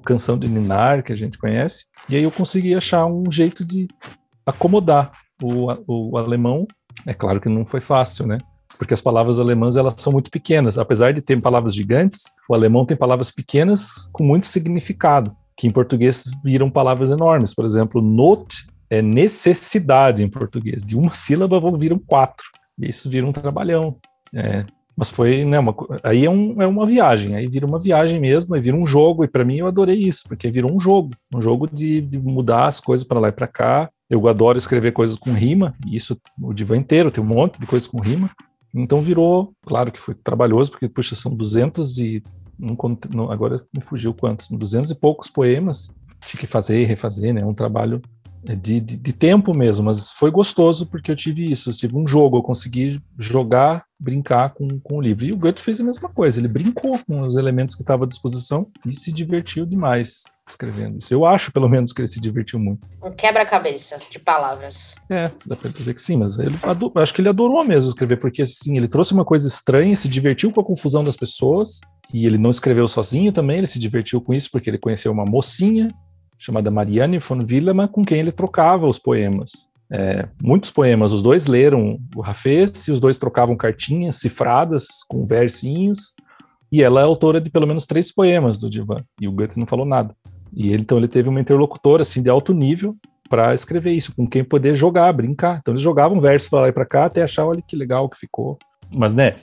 [0.00, 1.84] canção de Ninar que a gente conhece.
[2.08, 3.88] E aí eu consegui achar um jeito de
[4.44, 6.66] acomodar o, o alemão.
[7.06, 8.38] É claro que não foi fácil, né?
[8.78, 10.78] Porque as palavras alemãs elas são muito pequenas.
[10.78, 15.72] Apesar de ter palavras gigantes, o alemão tem palavras pequenas com muito significado, que em
[15.72, 17.52] português viram palavras enormes.
[17.52, 20.82] Por exemplo, not é necessidade em português.
[20.86, 22.46] De uma sílaba viram quatro.
[22.78, 23.96] E isso vira um trabalhão.
[24.34, 24.64] É,
[24.96, 28.52] mas foi, né, uma, aí é, um, é uma viagem, aí vira uma viagem mesmo,
[28.52, 31.40] aí vira um jogo, e para mim eu adorei isso, porque virou um jogo, um
[31.40, 33.88] jogo de, de mudar as coisas para lá e para cá.
[34.10, 37.66] Eu adoro escrever coisas com rima, e isso o divã inteiro tem um monte de
[37.66, 38.28] coisas com rima,
[38.74, 42.22] então virou, claro que foi trabalhoso, porque, puxa, são 200 e.
[43.30, 44.48] Agora me fugiu quantos?
[44.48, 45.94] 200 e poucos poemas.
[46.26, 47.44] Tinha que fazer e refazer, né?
[47.44, 48.02] Um trabalho
[48.44, 52.06] de, de, de, tempo mesmo, mas foi gostoso porque eu tive isso, eu tive um
[52.06, 55.24] jogo, eu consegui jogar, brincar com, com o livro.
[55.24, 58.08] E o Goethe fez a mesma coisa, ele brincou com os elementos que estavam à
[58.08, 61.12] disposição e se divertiu demais escrevendo isso.
[61.12, 62.86] Eu acho, pelo menos, que ele se divertiu muito.
[63.04, 64.94] Um quebra-cabeça de palavras.
[65.10, 66.56] É, dá pra dizer que sim, mas ele
[66.94, 70.50] acho que ele adorou mesmo escrever, porque assim, ele trouxe uma coisa estranha, se divertiu
[70.50, 71.80] com a confusão das pessoas,
[72.12, 75.24] e ele não escreveu sozinho também, ele se divertiu com isso porque ele conheceu uma
[75.26, 75.90] mocinha
[76.38, 79.50] chamada Marianne von Willemann, com quem ele trocava os poemas.
[79.90, 85.26] É, muitos poemas, os dois leram o Rafez e os dois trocavam cartinhas cifradas com
[85.26, 86.12] versinhos,
[86.70, 89.66] e ela é autora de pelo menos três poemas do Divan, e o Goethe não
[89.66, 90.14] falou nada.
[90.54, 92.94] E ele, então ele teve uma interlocutora assim de alto nível
[93.28, 95.58] para escrever isso, com quem poder jogar, brincar.
[95.58, 98.18] Então eles jogavam versos para lá e para cá até achar, olha que legal que
[98.18, 98.58] ficou.
[98.92, 99.36] Mas né,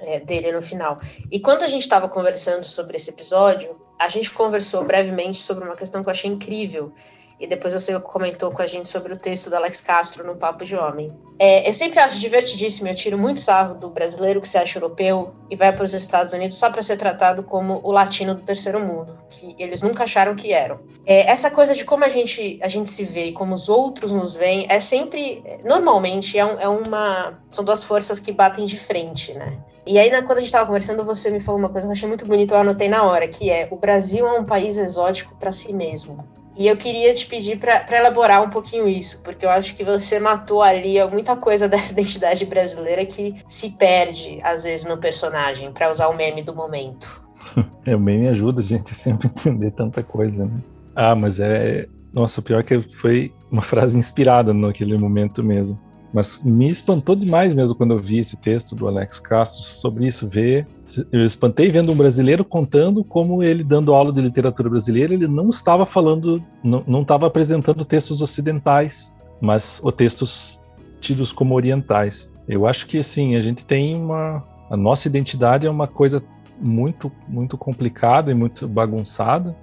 [0.00, 0.98] é, dele no final.
[1.30, 5.76] E quando a gente estava conversando sobre esse episódio, a gente conversou brevemente sobre uma
[5.76, 6.92] questão que eu achei incrível,
[7.38, 10.64] e depois você comentou com a gente sobre o texto do Alex Castro no Papo
[10.64, 11.08] de Homem.
[11.38, 15.34] É, eu sempre acho divertidíssimo, eu tiro muito sarro do brasileiro que se acha europeu
[15.50, 18.80] e vai para os Estados Unidos só para ser tratado como o latino do terceiro
[18.80, 20.80] mundo, que eles nunca acharam que eram.
[21.04, 24.10] É, essa coisa de como a gente, a gente se vê e como os outros
[24.10, 27.38] nos veem é sempre, normalmente, é, um, é uma.
[27.50, 29.58] São duas forças que batem de frente, né?
[29.86, 32.08] E aí, quando a gente estava conversando, você me falou uma coisa que eu achei
[32.08, 35.52] muito bonita, eu anotei na hora, que é o Brasil é um país exótico para
[35.52, 36.26] si mesmo.
[36.56, 40.18] E eu queria te pedir para elaborar um pouquinho isso, porque eu acho que você
[40.18, 45.90] matou ali muita coisa dessa identidade brasileira que se perde, às vezes, no personagem, para
[45.90, 47.24] usar o meme do momento.
[47.86, 50.58] É, o meme ajuda a gente a entender tanta coisa, né?
[50.96, 51.86] Ah, mas é.
[52.12, 55.78] Nossa, pior que foi uma frase inspirada naquele momento mesmo.
[56.12, 60.26] Mas me espantou demais mesmo quando eu vi esse texto do Alex Castro sobre isso,
[60.28, 60.66] ver.
[61.12, 65.50] Eu espantei vendo um brasileiro contando como ele, dando aula de literatura brasileira, ele não
[65.50, 70.60] estava falando, não, não estava apresentando textos ocidentais, mas os textos
[71.00, 72.32] tidos como orientais.
[72.48, 74.42] Eu acho que, assim, a gente tem uma.
[74.70, 76.22] A nossa identidade é uma coisa
[76.60, 79.54] muito, muito complicada e muito bagunçada,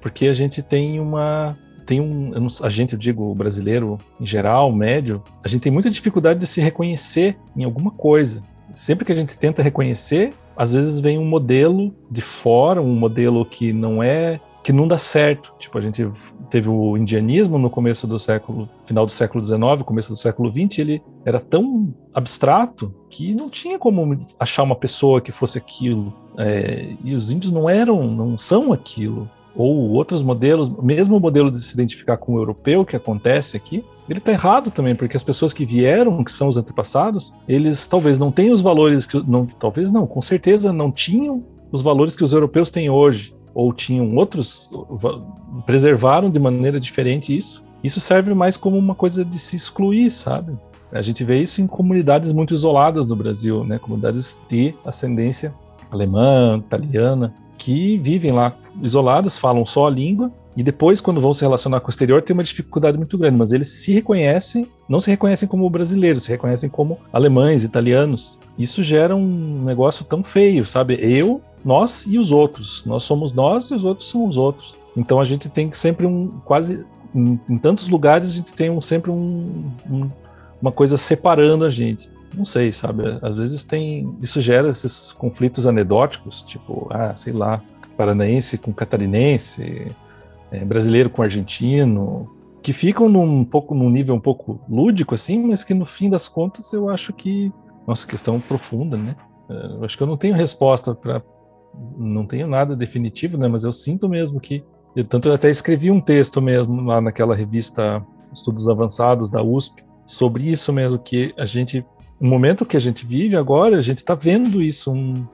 [0.00, 5.22] porque a gente tem uma tem um, a gente, eu digo, brasileiro em geral, médio,
[5.44, 8.42] a gente tem muita dificuldade de se reconhecer em alguma coisa.
[8.74, 13.44] Sempre que a gente tenta reconhecer, às vezes vem um modelo de fora, um modelo
[13.44, 15.54] que não é, que não dá certo.
[15.58, 16.08] Tipo, a gente
[16.50, 20.78] teve o indianismo no começo do século, final do século XIX, começo do século XX,
[20.78, 26.12] ele era tão abstrato que não tinha como achar uma pessoa que fosse aquilo.
[26.38, 31.50] É, e os índios não eram, não são aquilo ou outros modelos, mesmo o modelo
[31.50, 35.22] de se identificar com o europeu que acontece aqui, ele está errado também, porque as
[35.22, 39.46] pessoas que vieram, que são os antepassados, eles talvez não tenham os valores que não,
[39.46, 44.14] talvez não, com certeza não tinham os valores que os europeus têm hoje, ou tinham
[44.16, 44.70] outros,
[45.66, 47.62] preservaram de maneira diferente isso.
[47.82, 50.56] Isso serve mais como uma coisa de se excluir, sabe?
[50.90, 53.78] A gente vê isso em comunidades muito isoladas no Brasil, né?
[53.78, 55.54] Comunidades de ascendência
[55.90, 61.40] alemã, italiana, que vivem lá isoladas, falam só a língua, e depois, quando vão se
[61.40, 65.10] relacionar com o exterior, tem uma dificuldade muito grande, mas eles se reconhecem, não se
[65.10, 68.38] reconhecem como brasileiros, se reconhecem como alemães, italianos.
[68.58, 70.98] Isso gera um negócio tão feio, sabe?
[71.00, 72.84] Eu, nós e os outros.
[72.84, 74.74] Nós somos nós e os outros são os outros.
[74.94, 76.84] Então a gente tem sempre um quase
[77.14, 80.08] em, em tantos lugares a gente tem um, sempre um, um,
[80.60, 83.02] uma coisa separando a gente não sei, sabe?
[83.20, 84.16] Às vezes tem.
[84.20, 87.62] Isso gera esses conflitos anedóticos, tipo, ah, sei lá,
[87.96, 89.90] paranaense com catarinense,
[90.50, 92.30] é, brasileiro com argentino,
[92.62, 96.28] que ficam num pouco num nível um pouco lúdico, assim, mas que no fim das
[96.28, 97.52] contas eu acho que.
[97.86, 99.16] Nossa, questão profunda, né?
[99.48, 101.22] É, eu acho que eu não tenho resposta para.
[101.96, 103.48] Não tenho nada definitivo, né?
[103.48, 104.62] Mas eu sinto mesmo que.
[104.94, 109.82] Eu, tanto eu até escrevi um texto mesmo lá naquela revista Estudos Avançados da USP
[110.06, 111.84] sobre isso mesmo, que a gente
[112.22, 115.26] no momento que a gente vive agora, a gente está vendo isso, um,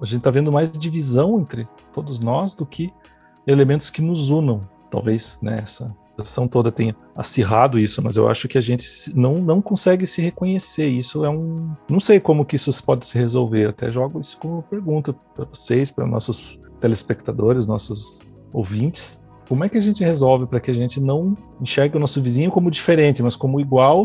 [0.00, 2.90] a gente está vendo mais divisão entre todos nós do que
[3.46, 4.58] elementos que nos unam.
[4.90, 9.34] Talvez nessa né, ação toda tenha acirrado isso, mas eu acho que a gente não,
[9.34, 10.88] não consegue se reconhecer.
[10.88, 11.76] Isso é um.
[11.86, 13.68] Não sei como que isso pode se resolver.
[13.68, 19.21] Até jogo isso como pergunta para vocês, para nossos telespectadores, nossos ouvintes.
[19.48, 22.50] Como é que a gente resolve para que a gente não enxergue o nosso vizinho
[22.50, 24.04] como diferente, mas como igual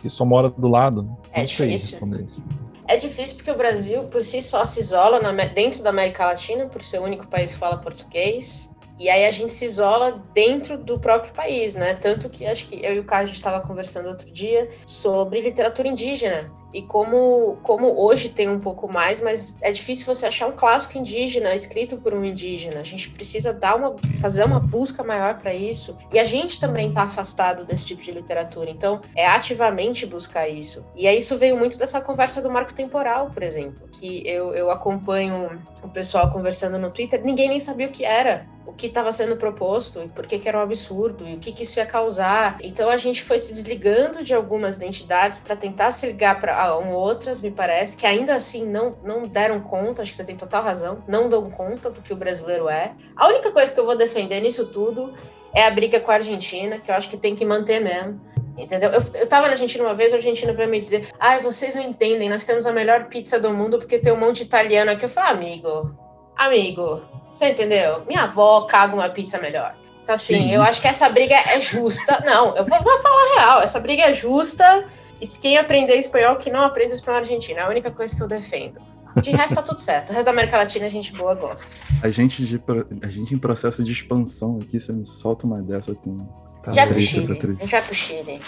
[0.00, 1.04] que só mora do lado?
[1.32, 1.90] É não sei difícil.
[1.92, 2.44] responder isso.
[2.86, 6.66] É difícil porque o Brasil, por si só, se isola na, dentro da América Latina,
[6.66, 8.70] por ser o único país que fala português.
[8.98, 11.94] E aí a gente se isola dentro do próprio país, né?
[11.94, 16.50] Tanto que acho que eu e o Carlos estava conversando outro dia sobre literatura indígena
[16.72, 20.98] e como, como hoje tem um pouco mais, mas é difícil você achar um clássico
[20.98, 22.80] indígena escrito por um indígena.
[22.80, 25.96] A gente precisa dar uma, fazer uma busca maior para isso.
[26.12, 28.70] E a gente também está afastado desse tipo de literatura.
[28.70, 30.84] Então, é ativamente buscar isso.
[30.94, 34.70] E aí isso veio muito dessa conversa do marco temporal, por exemplo, que eu, eu
[34.70, 39.10] acompanho o pessoal conversando no Twitter, ninguém nem sabia o que era, o que estava
[39.12, 41.86] sendo proposto e por que, que era um absurdo e o que, que isso ia
[41.86, 42.58] causar.
[42.62, 46.57] Então a gente foi se desligando de algumas identidades para tentar se ligar para
[46.92, 50.62] outras, me parece, que ainda assim não, não deram conta, acho que você tem total
[50.62, 52.92] razão, não dão conta do que o brasileiro é.
[53.16, 55.14] A única coisa que eu vou defender nisso tudo
[55.54, 58.20] é a briga com a Argentina, que eu acho que tem que manter mesmo.
[58.56, 58.90] Entendeu?
[58.90, 61.82] Eu, eu tava na Argentina uma vez, a Argentina veio me dizer: ai, vocês não
[61.82, 65.04] entendem, nós temos a melhor pizza do mundo porque tem um monte de italiano aqui.
[65.04, 65.96] Eu falei, amigo,
[66.36, 68.02] amigo, você entendeu?
[68.08, 69.76] Minha avó caga uma pizza melhor.
[70.02, 72.20] Então, assim, eu acho que essa briga é justa.
[72.24, 74.84] Não, eu vou, vou falar real, essa briga é justa.
[75.20, 78.28] E quem aprender espanhol, que não aprende espanhol argentino, é a única coisa que eu
[78.28, 78.80] defendo.
[79.20, 80.10] De resto, tá tudo certo.
[80.10, 81.66] O resto da América Latina, a gente boa gosta.
[82.02, 82.60] A gente, de,
[83.02, 86.18] a gente em processo de expansão aqui, você me solta uma dessa com
[86.62, 87.56] Tá já pro Chile.
[87.68, 88.40] Já pro Chile.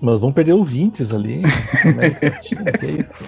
[0.00, 1.42] Mas vamos perder ouvintes ali.
[2.42, 3.24] que é isso?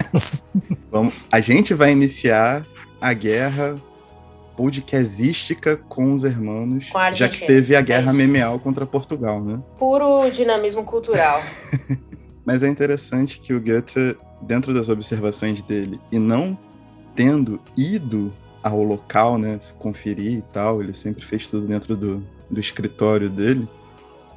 [0.91, 2.65] Vamos, a gente vai iniciar
[3.01, 3.77] a guerra
[4.55, 9.59] podcastística com os hermanos, com já que teve a guerra é memeal contra Portugal, né?
[9.77, 11.41] Puro dinamismo cultural.
[12.47, 16.57] Mas é interessante que o Goethe, dentro das observações dele, e não
[17.13, 18.31] tendo ido
[18.63, 23.67] ao local, né, conferir e tal, ele sempre fez tudo dentro do, do escritório dele,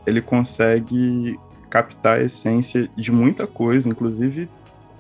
[0.05, 1.39] ele consegue
[1.71, 4.49] captar a essência de muita coisa, inclusive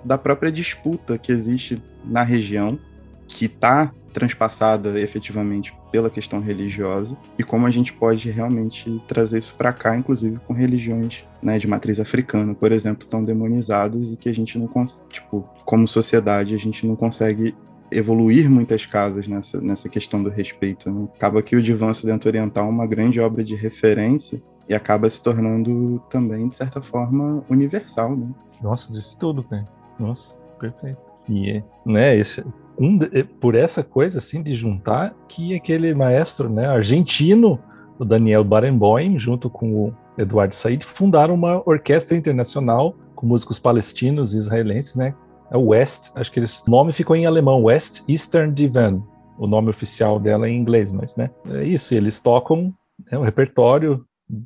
[0.04, 2.78] da própria disputa que existe na região,
[3.26, 9.54] que está transpassada efetivamente pela questão religiosa e como a gente pode realmente trazer isso
[9.56, 14.28] para cá, inclusive com religiões né, de matriz africana, por exemplo, tão demonizadas e que
[14.28, 14.68] a gente não
[15.08, 17.54] tipo, como sociedade a gente não consegue
[17.90, 20.90] evoluir muitas casas nessa, nessa questão do respeito.
[20.90, 21.08] Né?
[21.16, 21.90] Acaba que o Divã
[22.24, 27.42] Oriental é uma grande obra de referência e acaba se tornando também, de certa forma,
[27.50, 28.28] universal, né?
[28.62, 29.64] Nossa, disse tudo, né?
[29.98, 30.98] Nossa, perfeito.
[31.28, 32.44] E, é, né, esse,
[32.80, 37.60] um, é, por essa coisa, assim, de juntar que aquele maestro, né, argentino,
[37.98, 44.32] o Daniel Barenboim, junto com o Eduardo Said, fundaram uma orquestra internacional com músicos palestinos
[44.32, 45.14] e israelenses, né?
[45.50, 49.02] É o West, acho que eles, o nome ficou em alemão, West Eastern Divan,
[49.38, 51.30] o nome oficial dela é em inglês, mas, né?
[51.50, 52.72] É isso, eles tocam
[53.10, 54.04] é um repertório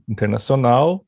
[0.09, 1.05] internacional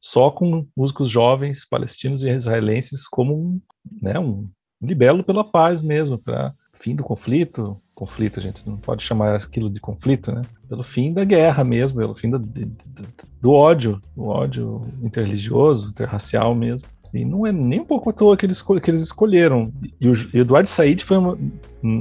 [0.00, 3.60] só com músicos jovens palestinos e israelenses como
[4.00, 4.48] né, um
[4.80, 9.68] libelo pela paz mesmo, para fim do conflito, conflito a gente não pode chamar aquilo
[9.68, 10.42] de conflito, né?
[10.68, 12.72] Pelo fim da guerra mesmo, pelo fim do, do,
[13.40, 16.88] do ódio, o ódio interreligioso, interracial mesmo.
[17.12, 19.72] E não é nem um pouco à toa que eles, que eles escolheram.
[20.00, 21.36] E o Eduardo Said foi uma,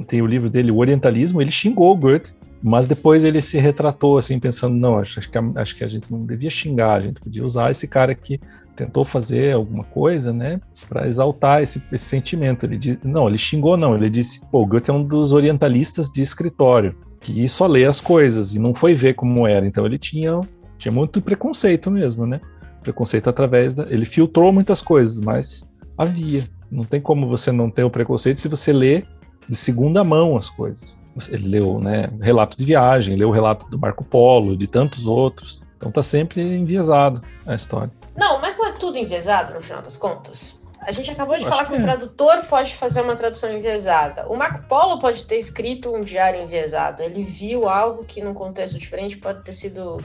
[0.07, 4.17] tem o livro dele, O Orientalismo, ele xingou o Goethe mas depois ele se retratou,
[4.17, 6.99] assim, pensando: não, acho, acho, que, a, acho que a gente não devia xingar, a
[6.99, 8.39] gente podia usar esse cara que
[8.79, 12.65] tentou fazer alguma coisa, né, para exaltar esse, esse, sentimento.
[12.65, 16.21] Ele diz, não, ele xingou, não, ele disse: pô, Goethe é um dos orientalistas de
[16.21, 19.65] escritório, que só lê as coisas e não foi ver como era.
[19.65, 20.39] Então ele tinha,
[20.77, 22.39] tinha muito preconceito mesmo, né?
[22.81, 23.83] Preconceito através da.
[23.89, 26.43] Ele filtrou muitas coisas, mas havia.
[26.71, 29.03] Não tem como você não ter o preconceito se você lê
[29.49, 30.99] de segunda mão as coisas
[31.31, 35.61] ele leu né, relato de viagem, leu o relato do Marco Polo, de tantos outros.
[35.75, 37.91] Então tá sempre enviesado a história.
[38.15, 38.38] Não,
[38.79, 40.57] tudo enviesado no final das contas?
[40.81, 41.81] A gente acabou de Eu falar que, que o é.
[41.81, 44.27] tradutor pode fazer uma tradução enviesada.
[44.27, 47.03] O Marco Polo pode ter escrito um diário enviesado.
[47.03, 50.01] Ele viu algo que, num contexto diferente, pode ter sido.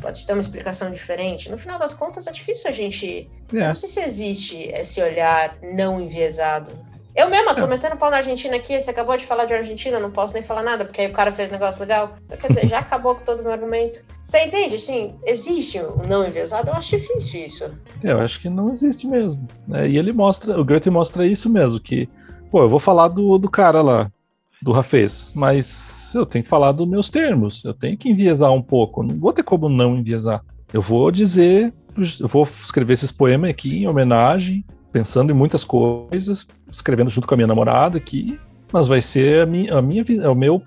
[0.00, 1.50] Pode ter uma explicação diferente.
[1.50, 3.30] No final das contas, é difícil a gente.
[3.54, 3.68] É.
[3.68, 6.74] Não sei se existe esse olhar não enviesado.
[7.16, 10.10] Eu mesma tô metendo pau na Argentina aqui, você acabou de falar de Argentina, não
[10.10, 12.14] posso nem falar nada, porque aí o cara fez um negócio legal.
[12.26, 14.00] Então, quer dizer, já acabou com todo o meu argumento.
[14.22, 16.68] Você entende, assim, existe um não enviesado?
[16.68, 17.70] Eu acho difícil isso.
[18.04, 19.48] Eu acho que não existe mesmo.
[19.72, 22.06] É, e ele mostra, o Goethe mostra isso mesmo, que,
[22.50, 24.12] pô, eu vou falar do, do cara lá,
[24.60, 28.62] do Rafez, mas eu tenho que falar dos meus termos, eu tenho que enviesar um
[28.62, 30.44] pouco, não vou ter como não enviesar.
[30.70, 31.72] Eu vou dizer,
[32.20, 34.62] eu vou escrever esses poemas aqui em homenagem
[34.96, 38.40] pensando em muitas coisas, escrevendo junto com a minha namorada aqui,
[38.72, 40.62] mas vai ser a minha, a minha o meu,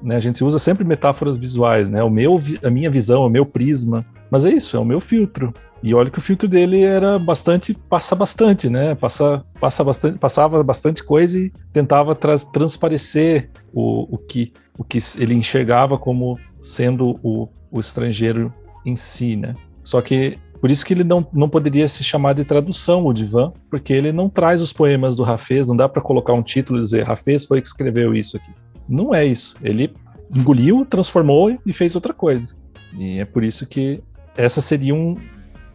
[0.00, 3.44] né, a gente usa sempre metáforas visuais, né, o meu, a minha visão, o meu
[3.44, 5.52] prisma, mas é isso, é o meu filtro.
[5.82, 10.62] E olha que o filtro dele era bastante, passa bastante, né, passa, passa bastante, passava
[10.62, 17.18] bastante coisa e tentava trans, transparecer o, o, que, o que ele enxergava como sendo
[17.20, 18.54] o, o estrangeiro
[18.86, 19.54] em si, né.
[19.82, 23.52] Só que por isso que ele não, não poderia se chamar de tradução, o Divan,
[23.68, 26.82] porque ele não traz os poemas do Rafez, não dá para colocar um título e
[26.82, 28.52] dizer Rafez foi que escreveu isso aqui.
[28.88, 29.56] Não é isso.
[29.60, 29.92] Ele
[30.32, 32.54] engoliu, transformou e fez outra coisa.
[32.96, 34.04] E é por isso que
[34.36, 35.14] essa seria um,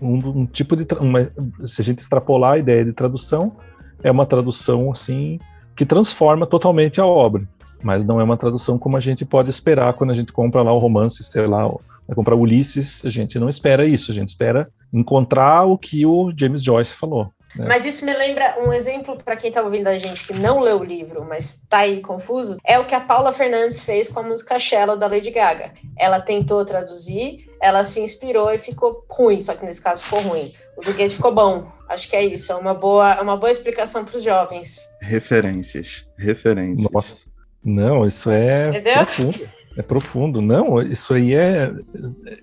[0.02, 0.88] um, um tipo de.
[1.02, 1.30] Uma,
[1.66, 3.58] se a gente extrapolar a ideia de tradução,
[4.02, 5.38] é uma tradução assim
[5.76, 7.44] que transforma totalmente a obra.
[7.84, 10.72] mas não é uma tradução como a gente pode esperar quando a gente compra lá
[10.72, 11.70] o romance, sei lá,
[12.08, 16.32] vai comprar Ulisses, a gente não espera isso, a gente espera encontrar o que o
[16.36, 17.32] James Joyce falou.
[17.56, 17.66] Né?
[17.68, 20.80] Mas isso me lembra um exemplo para quem está ouvindo a gente que não leu
[20.80, 24.24] o livro, mas está aí confuso, é o que a Paula Fernandes fez com a
[24.24, 25.74] música Shallow da Lady Gaga.
[25.98, 30.52] Ela tentou traduzir, ela se inspirou e ficou ruim, só que nesse caso ficou ruim.
[30.78, 31.68] O do Goethe ficou bom.
[31.90, 34.88] Acho que é isso, é uma boa, é uma boa explicação para os jovens.
[35.02, 36.90] Referências, referências.
[36.92, 37.26] Nossa.
[37.64, 38.94] Não, isso é Entendeu?
[38.94, 39.50] profundo.
[39.78, 40.42] É profundo.
[40.42, 41.72] Não, isso aí é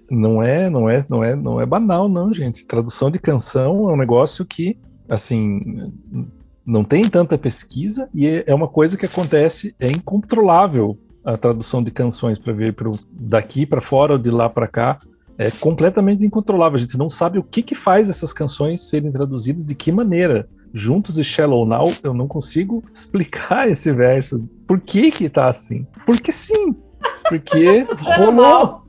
[0.09, 2.65] não é, não é, não é, não é banal, não, gente.
[2.65, 4.79] Tradução de canção é um negócio que
[5.09, 5.93] assim,
[6.65, 11.83] não tem tanta pesquisa e é, é uma coisa que acontece, é incontrolável a tradução
[11.83, 14.99] de canções para ver pro, daqui para fora ou de lá para cá.
[15.37, 16.77] É completamente incontrolável.
[16.77, 20.49] A gente não sabe o que, que faz essas canções serem traduzidas, de que maneira.
[20.73, 24.49] Juntos e Shallow Now, eu não consigo explicar esse verso.
[24.67, 25.87] Por que que tá assim?
[26.07, 26.77] Porque sim.
[27.29, 28.83] Porque rolou.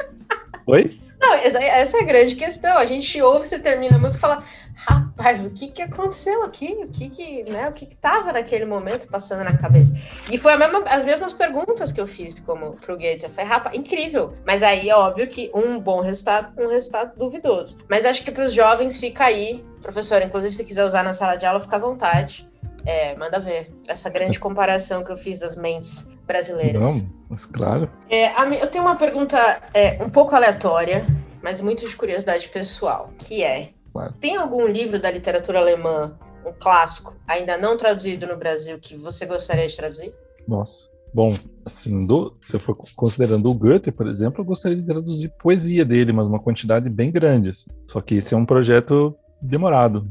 [0.67, 0.99] Oi?
[1.19, 2.77] Não, essa, essa é a grande questão.
[2.77, 4.43] A gente ouve, você termina a música e fala:
[4.75, 6.77] rapaz, o que que aconteceu aqui?
[6.83, 9.93] O que que, né, o que que tava naquele momento passando na cabeça?
[10.31, 13.23] E foi mesma, as mesmas perguntas que eu fiz como pro Gates.
[13.23, 14.35] Eu falei, rapaz, incrível.
[14.45, 17.77] Mas aí é óbvio que um bom resultado, um resultado duvidoso.
[17.89, 21.35] Mas acho que para os jovens fica aí, professor, inclusive se quiser usar na sala
[21.35, 22.47] de aula, fica à vontade.
[22.85, 23.69] É, manda ver.
[23.87, 26.81] Essa grande comparação que eu fiz das mentes brasileiras.
[26.81, 27.89] Não, mas claro.
[28.09, 28.31] É,
[28.61, 29.37] eu tenho uma pergunta
[29.73, 31.05] é, um pouco aleatória,
[31.41, 34.13] mas muito de curiosidade pessoal, que é Claro.
[34.19, 36.11] Tem algum livro da literatura alemã,
[36.45, 40.13] um clássico, ainda não traduzido no Brasil, que você gostaria de traduzir?
[40.45, 40.89] Nossa.
[41.13, 41.33] Bom,
[41.63, 45.85] assim, do, se eu for considerando o Goethe, por exemplo, eu gostaria de traduzir poesia
[45.85, 47.51] dele, mas uma quantidade bem grande.
[47.51, 47.69] Assim.
[47.87, 50.05] Só que esse é um projeto demorado.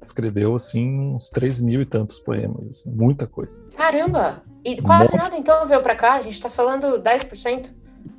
[0.00, 2.66] Escreveu, assim, uns 3 mil e tantos poemas.
[2.68, 3.62] Assim, muita coisa.
[3.76, 4.42] Caramba!
[4.64, 6.14] E quase nada, então, veio para cá?
[6.14, 7.70] A gente está falando 10%?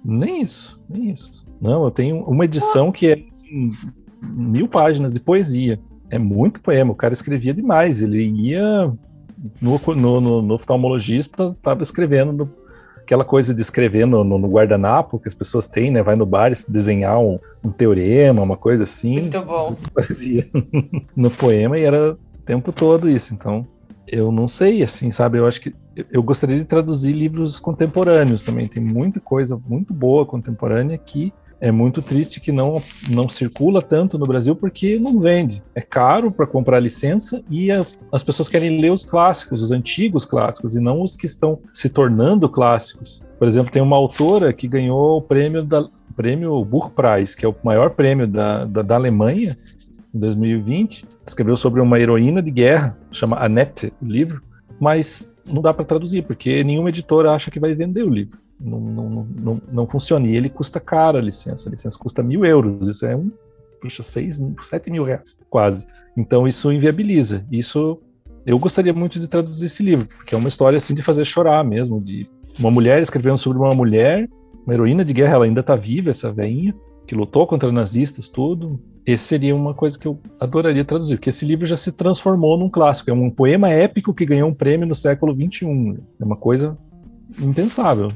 [0.04, 1.46] Nem isso, nem isso.
[1.60, 3.72] Não, eu tenho uma edição que é assim,
[4.22, 5.80] mil páginas de poesia.
[6.10, 6.92] É muito poema.
[6.92, 8.02] O cara escrevia demais.
[8.02, 8.92] Ele ia
[9.62, 12.54] no, no, no, no oftalmologista, estava escrevendo
[13.12, 16.02] aquela coisa de escrever no, no, no, guardanapo que as pessoas têm, né?
[16.02, 19.20] Vai no bar e desenhar um, um teorema, uma coisa assim.
[19.20, 19.76] Muito bom.
[19.94, 20.48] Fazia
[21.14, 23.34] no poema e era o tempo todo isso.
[23.34, 23.68] Então,
[24.08, 25.40] eu não sei, assim, sabe?
[25.40, 25.76] Eu acho que
[26.10, 28.70] eu gostaria de traduzir livros contemporâneos também.
[28.70, 34.18] Tem muita coisa muito boa contemporânea que é muito triste que não, não circula tanto
[34.18, 35.62] no Brasil porque não vende.
[35.76, 40.26] É caro para comprar licença e a, as pessoas querem ler os clássicos, os antigos
[40.26, 43.22] clássicos, e não os que estão se tornando clássicos.
[43.38, 47.56] Por exemplo, tem uma autora que ganhou o prêmio da prêmio Buchpreis, que é o
[47.64, 49.56] maior prêmio da, da, da Alemanha,
[50.14, 51.06] em 2020.
[51.26, 54.42] Escreveu sobre uma heroína de guerra, chama Annette, o livro,
[54.80, 58.80] mas não dá para traduzir, porque nenhuma editora acha que vai vender o livro não,
[58.80, 60.28] não, não, não funciona.
[60.28, 61.68] E ele custa caro a licença.
[61.68, 62.88] A licença custa mil euros.
[62.88, 63.32] Isso é um,
[63.82, 64.40] puxa, seis,
[64.70, 65.86] sete mil reais, quase.
[66.16, 67.46] Então isso inviabiliza.
[67.52, 68.00] Isso
[68.46, 71.64] eu gostaria muito de traduzir esse livro, porque é uma história assim de fazer chorar
[71.64, 72.28] mesmo, de
[72.60, 74.28] uma mulher escrevendo sobre uma mulher,
[74.66, 76.74] uma heroína de guerra, ela ainda está viva, essa veinha,
[77.06, 78.80] que lutou contra nazistas, tudo.
[79.06, 82.70] Esse seria uma coisa que eu adoraria traduzir, porque esse livro já se transformou num
[82.70, 83.10] clássico.
[83.10, 85.98] É um poema épico que ganhou um prêmio no século XXI.
[86.20, 86.78] É uma coisa
[87.40, 88.10] impensável.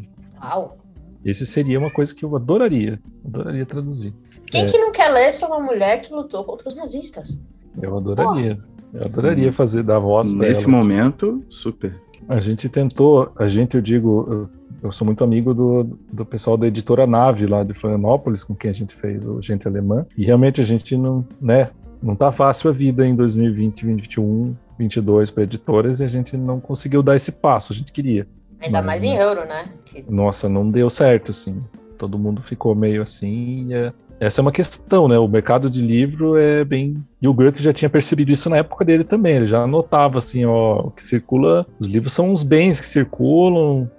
[0.45, 0.77] Uau!
[1.23, 4.13] Esse seria uma coisa que eu adoraria, adoraria traduzir.
[4.45, 4.67] Quem é.
[4.67, 7.39] que não quer ler sobre uma mulher que lutou contra os nazistas?
[7.81, 8.59] Eu adoraria.
[8.61, 8.75] Oh.
[8.97, 11.99] Eu adoraria fazer dar voz Nesse momento, super.
[12.29, 14.49] A gente tentou, a gente, eu digo, eu,
[14.83, 18.69] eu, sou muito amigo do, do pessoal da editora Nave lá de Florianópolis, com quem
[18.69, 21.71] a gente fez o Gente Alemã, e realmente a gente não, né,
[22.01, 26.59] não tá fácil a vida em 2020, 2021, 22 para editoras e a gente não
[26.59, 28.27] conseguiu dar esse passo, a gente queria.
[28.65, 29.65] Ainda Mas, mais em euro, né?
[30.09, 31.59] Nossa, não deu certo, assim.
[31.97, 33.73] Todo mundo ficou meio assim.
[33.73, 33.93] É...
[34.19, 35.17] Essa é uma questão, né?
[35.19, 36.95] O mercado de livro é bem.
[37.21, 39.35] E o Goethe já tinha percebido isso na época dele também.
[39.35, 41.65] Ele já notava assim, ó, o que circula.
[41.79, 43.89] Os livros são os bens que circulam.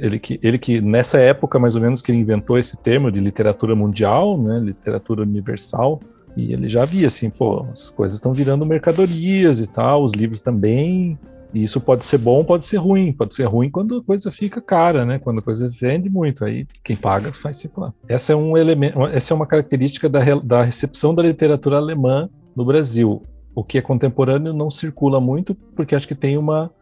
[0.00, 3.20] Ele que, ele que nessa época, mais ou menos, que ele inventou esse termo de
[3.20, 4.58] literatura mundial, né?
[4.58, 5.98] Literatura universal.
[6.36, 10.42] E ele já via assim, pô, as coisas estão virando mercadorias e tal, os livros
[10.42, 11.18] também.
[11.54, 13.12] E isso pode ser bom, pode ser ruim.
[13.12, 15.20] Pode ser ruim quando a coisa fica cara, né?
[15.20, 16.44] Quando a coisa vende muito.
[16.44, 17.94] Aí quem paga faz circular.
[18.08, 22.64] Essa é um elemento, essa é uma característica da, da recepção da literatura alemã no
[22.64, 23.22] Brasil.
[23.54, 26.72] O que é contemporâneo não circula muito, porque acho que tem uma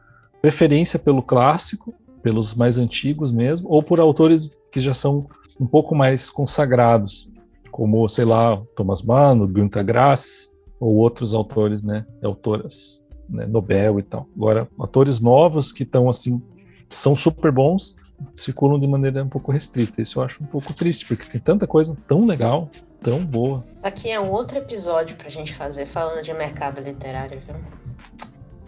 [0.40, 5.26] preferência pelo clássico, pelos mais antigos mesmo, ou por autores que já são
[5.60, 7.30] um pouco mais consagrados,
[7.70, 10.50] como, sei lá, Thomas Mann, Günter Grass,
[10.80, 13.01] ou outros autores, né, autoras
[13.33, 14.26] né, Nobel e tal.
[14.37, 16.41] Agora, atores novos que estão assim,
[16.91, 17.97] são super bons,
[18.35, 20.03] circulam de maneira um pouco restrita.
[20.03, 22.70] Isso eu acho um pouco triste, porque tem tanta coisa tão legal,
[23.01, 23.64] tão boa.
[23.83, 27.57] Aqui é um outro episódio pra gente fazer falando de mercado literário, viu?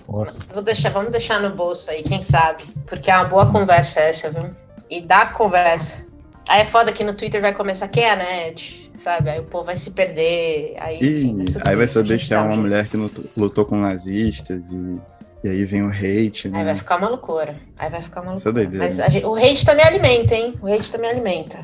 [0.08, 0.44] Nossa.
[0.52, 2.64] Vou deixar, vamos deixar no bolso aí, quem sabe?
[2.86, 4.50] Porque é uma boa conversa essa, viu?
[4.90, 6.04] E dá conversa.
[6.48, 9.30] Aí é foda que no Twitter vai começar quem é a net, sabe?
[9.30, 10.74] Aí o povo vai se perder.
[10.80, 13.76] Aí, enfim, E aí vai saber que é um uma mulher que lutou, lutou com
[13.76, 14.96] nazistas e,
[15.44, 16.64] e aí vem o hate, Aí né?
[16.64, 17.54] vai ficar uma loucura.
[17.78, 18.64] Aí vai ficar uma Isso é loucura.
[18.66, 18.84] doideira.
[18.86, 20.54] Mas a gente- o hate também alimenta, hein?
[20.62, 21.58] O hate também alimenta.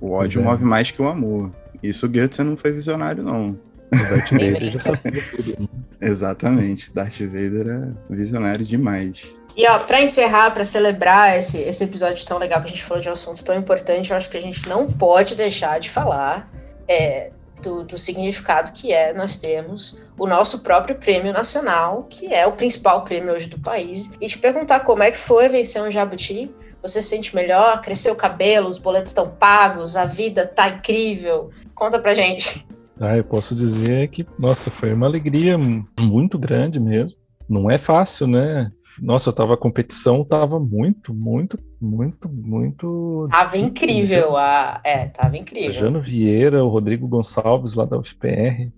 [0.00, 0.44] O ódio É.
[0.44, 1.50] move mais que o amor.
[1.82, 3.56] Isso o Goethe não foi visionário, não.
[3.90, 5.68] Darth Vader já sabia tudo.
[6.00, 6.92] Exatamente.
[6.92, 7.68] Darth Vader
[8.10, 9.34] é visionário demais.
[9.56, 13.02] E ó, pra encerrar, pra celebrar esse, esse episódio tão legal que a gente falou
[13.02, 16.48] de um assunto tão importante, eu acho que a gente não pode deixar de falar
[16.88, 17.30] é,
[17.62, 22.52] do, do significado que é nós temos o nosso próprio prêmio nacional, que é o
[22.52, 26.50] principal prêmio hoje do país, e te perguntar como é que foi vencer um jabuti.
[26.82, 27.80] Você se sente melhor?
[27.80, 28.68] Cresceu o cabelo?
[28.68, 29.96] Os boletos estão pagos?
[29.96, 31.50] A vida tá incrível?
[31.74, 32.64] Conta pra gente.
[33.00, 35.56] Ah, eu posso dizer que, nossa, foi uma alegria
[36.00, 37.16] muito grande mesmo.
[37.48, 38.70] Não é fácil, né?
[39.00, 43.28] Nossa, eu tava, a competição tava muito, muito, muito, muito.
[43.30, 44.36] Tava difícil incrível.
[44.36, 44.80] A...
[44.84, 45.72] É, tava incrível.
[45.72, 48.70] Jano Vieira, o Rodrigo Gonçalves lá da UFPR.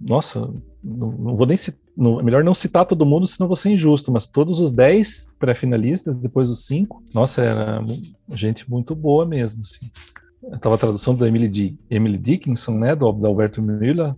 [0.00, 0.40] Nossa,
[0.82, 4.10] não, não vou nem citar, é melhor não citar todo mundo, senão vou ser injusto,
[4.10, 7.84] mas todos os 10 pré-finalistas, depois dos 5, nossa, era
[8.30, 9.90] gente muito boa mesmo, assim.
[10.42, 14.14] Eu tava a tradução da Emily, Di- Emily Dickinson, né, do, do Alberto Müller,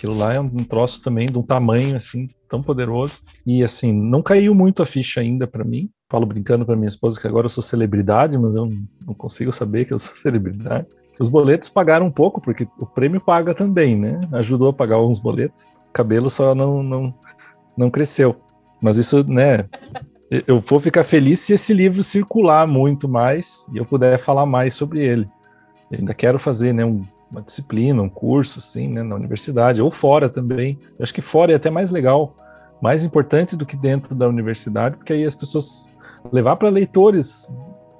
[0.00, 3.18] aquilo lá é um, troço também de um tamanho, assim, tão poderoso.
[3.46, 5.90] E, assim, não caiu muito a ficha ainda pra mim.
[6.08, 8.66] Falo brincando pra minha esposa que agora eu sou celebridade, mas eu
[9.06, 10.86] não, consigo saber que eu sou celebridade.
[11.18, 14.18] Os boletos pagaram um pouco, porque o prêmio paga também, né?
[14.32, 15.64] Ajudou a pagar alguns boletos.
[15.90, 17.14] O cabelo só não, não,
[17.76, 18.40] não cresceu.
[18.80, 19.66] Mas isso, né?
[20.46, 24.72] Eu vou ficar feliz se esse livro circular muito mais e eu puder falar mais
[24.72, 25.28] sobre ele.
[25.90, 29.90] Eu ainda quero fazer, né, um- uma disciplina, um curso, assim, né, na universidade ou
[29.90, 30.78] fora também.
[30.98, 32.34] Eu acho que fora é até mais legal,
[32.82, 35.88] mais importante do que dentro da universidade, porque aí as pessoas
[36.32, 37.50] levar para leitores,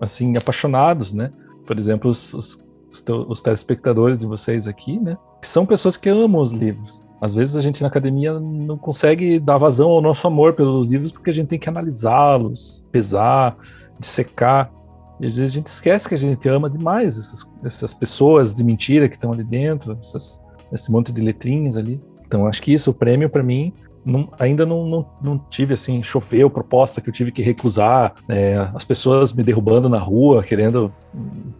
[0.00, 1.30] assim, apaixonados, né?
[1.66, 2.58] Por exemplo, os, os,
[3.06, 5.16] os telespectadores de vocês aqui, né?
[5.40, 7.00] Que são pessoas que amam os livros.
[7.20, 11.12] Às vezes a gente na academia não consegue dar vazão ao nosso amor pelos livros
[11.12, 13.56] porque a gente tem que analisá-los, pesar,
[13.98, 14.72] dissecar.
[15.20, 18.64] E às vezes a gente esquece que a gente ama demais essas, essas pessoas de
[18.64, 20.42] mentira que estão ali dentro, essas-
[20.72, 22.00] esse monte de letrinhas ali.
[22.26, 23.72] Então acho que isso, o prêmio para mim,
[24.04, 28.56] não- ainda não, não, não tive assim, choveu proposta que eu tive que recusar, é,
[28.74, 30.90] as pessoas me derrubando na rua, querendo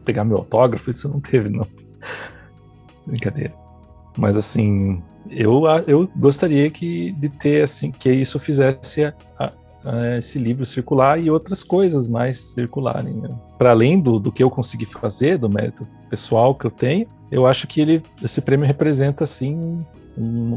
[0.04, 1.66] pegar meu autógrafo, isso não teve, não.
[3.06, 3.52] Brincadeira.
[4.16, 9.04] Mas assim, eu, eu gostaria que, de ter assim, que isso fizesse
[9.38, 9.52] a-
[9.84, 13.14] a esse livro circular e outras coisas mais circularem.
[13.14, 13.28] Né?
[13.58, 17.46] Para além do, do que eu consegui fazer, do mérito pessoal que eu tenho, eu
[17.46, 19.54] acho que ele, esse prêmio representa assim
[20.18, 20.54] um,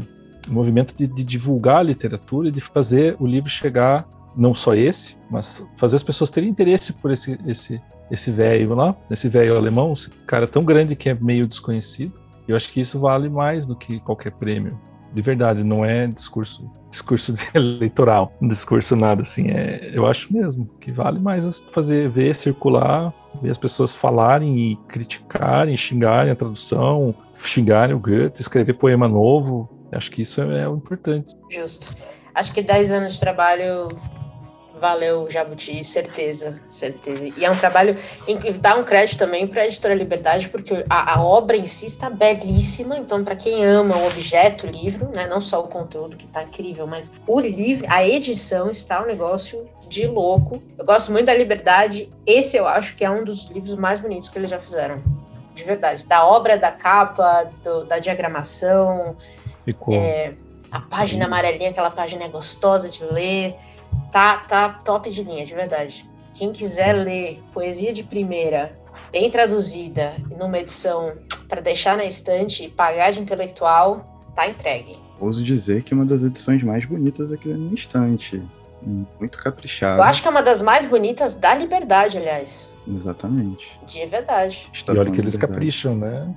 [0.48, 4.06] um movimento de, de divulgar a literatura e de fazer o livro chegar,
[4.36, 8.94] não só esse, mas fazer as pessoas terem interesse por esse esse esse velho lá,
[9.10, 12.12] esse velho alemão, esse cara tão grande que é meio desconhecido.
[12.46, 14.78] Eu acho que isso vale mais do que qualquer prêmio.
[15.14, 19.48] De verdade, não é discurso discurso eleitoral, um discurso nada assim.
[19.48, 24.76] É, eu acho mesmo que vale mais fazer ver circular, ver as pessoas falarem e
[24.88, 29.70] criticarem, xingarem a tradução, xingarem o Goethe, escrever poema novo.
[29.92, 31.32] Acho que isso é, é o importante.
[31.48, 31.88] Justo.
[32.34, 33.88] Acho que 10 anos de trabalho
[34.80, 37.26] valeu Jabuti, certeza, certeza.
[37.36, 37.96] E é um trabalho,
[38.26, 41.66] em que dá um crédito também para a Editora Liberdade, porque a, a obra em
[41.66, 45.68] si está belíssima, então para quem ama o objeto, o livro, né, não só o
[45.68, 50.62] conteúdo que está incrível, mas o livro, a edição está um negócio de louco.
[50.78, 54.28] Eu gosto muito da Liberdade, esse eu acho que é um dos livros mais bonitos
[54.28, 55.02] que eles já fizeram.
[55.54, 59.16] De verdade, da obra, da capa, do- da diagramação,
[59.64, 59.94] Ficou.
[59.94, 60.32] é,
[60.70, 63.54] a página amarelinha, aquela página é gostosa de ler.
[64.10, 66.08] Tá, tá top de linha, de verdade.
[66.34, 68.76] Quem quiser ler poesia de primeira,
[69.10, 71.12] bem traduzida, e numa edição
[71.48, 74.98] para deixar na estante e pagar de intelectual, tá entregue.
[75.20, 78.42] Ouso dizer que é uma das edições mais bonitas aqui da minha estante.
[79.18, 79.98] Muito caprichada.
[80.00, 82.68] Eu acho que é uma das mais bonitas da Liberdade, aliás.
[82.86, 83.78] Exatamente.
[83.86, 84.66] De verdade.
[84.72, 85.52] E Estação olha que eles Liberdade.
[85.54, 86.34] capricham, né?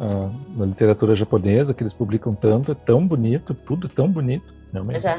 [0.00, 4.52] Ah, na literatura japonesa, que eles publicam tanto, é tão bonito, tudo é tão bonito.
[4.72, 5.02] Realmente.
[5.02, 5.18] Pois é.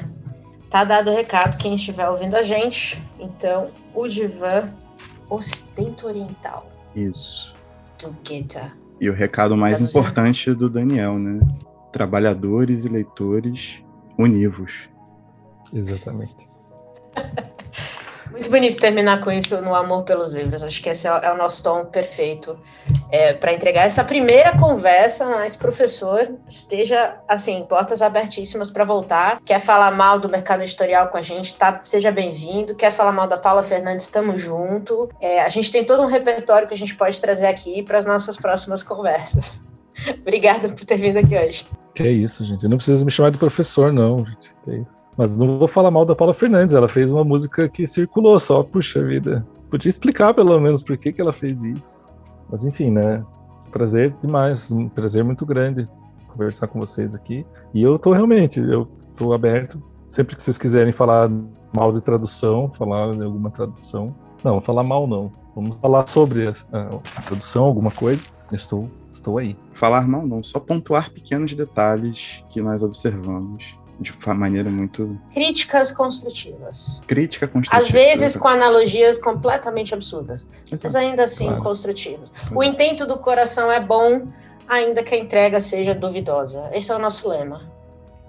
[0.70, 3.02] Tá dado o recado, quem estiver ouvindo a gente.
[3.20, 4.70] Então, o divã
[5.30, 7.56] Ocidente Oriental, Isso.
[7.98, 8.72] do Goethe.
[9.02, 11.40] E o recado mais importante do Daniel, né?
[11.92, 13.82] Trabalhadores e leitores
[14.18, 14.90] univos.
[15.74, 16.50] Exatamente.
[18.32, 20.62] Muito bonito terminar com isso no amor pelos livros.
[20.62, 22.60] Acho que esse é, é o nosso tom perfeito
[23.12, 25.26] é, para entregar essa primeira conversa.
[25.26, 29.40] Mas, professor, esteja assim, portas abertíssimas para voltar.
[29.44, 31.54] Quer falar mal do mercado editorial com a gente?
[31.56, 32.76] Tá, seja bem-vindo.
[32.76, 34.06] Quer falar mal da Paula Fernandes?
[34.06, 35.10] Estamos junto.
[35.20, 38.06] É, a gente tem todo um repertório que a gente pode trazer aqui para as
[38.06, 39.69] nossas próximas conversas.
[40.22, 41.66] Obrigada por ter vindo aqui hoje.
[41.94, 42.64] Que é isso, gente.
[42.64, 44.56] Eu não preciso me chamar de professor, não, gente.
[44.64, 45.04] Que é isso.
[45.18, 46.76] Mas não vou falar mal da Paula Fernandes.
[46.76, 48.64] Ela fez uma música que circulou só.
[48.64, 49.46] Puxa vida.
[49.70, 52.10] Podia explicar, pelo menos, por que, que ela fez isso.
[52.50, 53.24] Mas enfim, né?
[53.72, 54.72] Prazer demais.
[54.72, 55.86] Um prazer muito grande
[56.30, 57.46] conversar com vocês aqui.
[57.74, 59.82] E eu tô realmente, eu tô aberto.
[60.08, 61.30] Sempre que vocês quiserem falar
[61.76, 64.16] mal de tradução, falar de alguma tradução.
[64.44, 65.32] Não, falar mal não.
[65.54, 66.88] Vamos falar sobre a, a,
[67.18, 68.24] a tradução, alguma coisa.
[68.52, 68.90] Estou
[69.20, 69.58] Estou aí.
[69.74, 75.20] Falar mal não, só pontuar pequenos detalhes que nós observamos de maneira muito.
[75.34, 77.02] Críticas construtivas.
[77.06, 77.84] Crítica construtiva.
[77.84, 80.84] Às vezes com analogias completamente absurdas, Exato.
[80.84, 81.64] mas ainda assim claro.
[81.64, 82.32] construtivas.
[82.34, 82.58] Exato.
[82.58, 84.26] O intento do coração é bom,
[84.66, 86.70] ainda que a entrega seja duvidosa.
[86.72, 87.62] Esse é o nosso lema.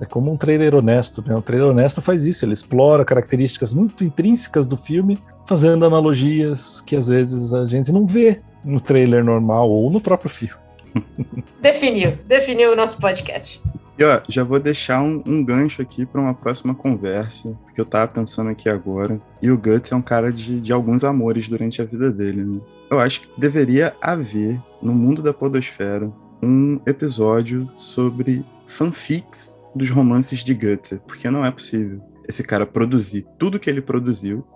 [0.00, 1.36] É como um trailer honesto, né?
[1.36, 5.16] Um trailer honesto faz isso, ele explora características muito intrínsecas do filme,
[5.46, 10.28] fazendo analogias que às vezes a gente não vê no trailer normal ou no próprio
[10.28, 10.69] filme.
[11.60, 13.60] definiu, definiu o nosso podcast.
[13.98, 17.84] E ó, já vou deixar um, um gancho aqui para uma próxima conversa, porque eu
[17.84, 19.20] tava pensando aqui agora.
[19.42, 22.60] E o Guts é um cara de, de alguns amores durante a vida dele, né?
[22.90, 26.10] Eu acho que deveria haver, no mundo da Podosfera,
[26.42, 33.26] um episódio sobre fanfics dos romances de Guts, porque não é possível esse cara produzir
[33.38, 34.46] tudo que ele produziu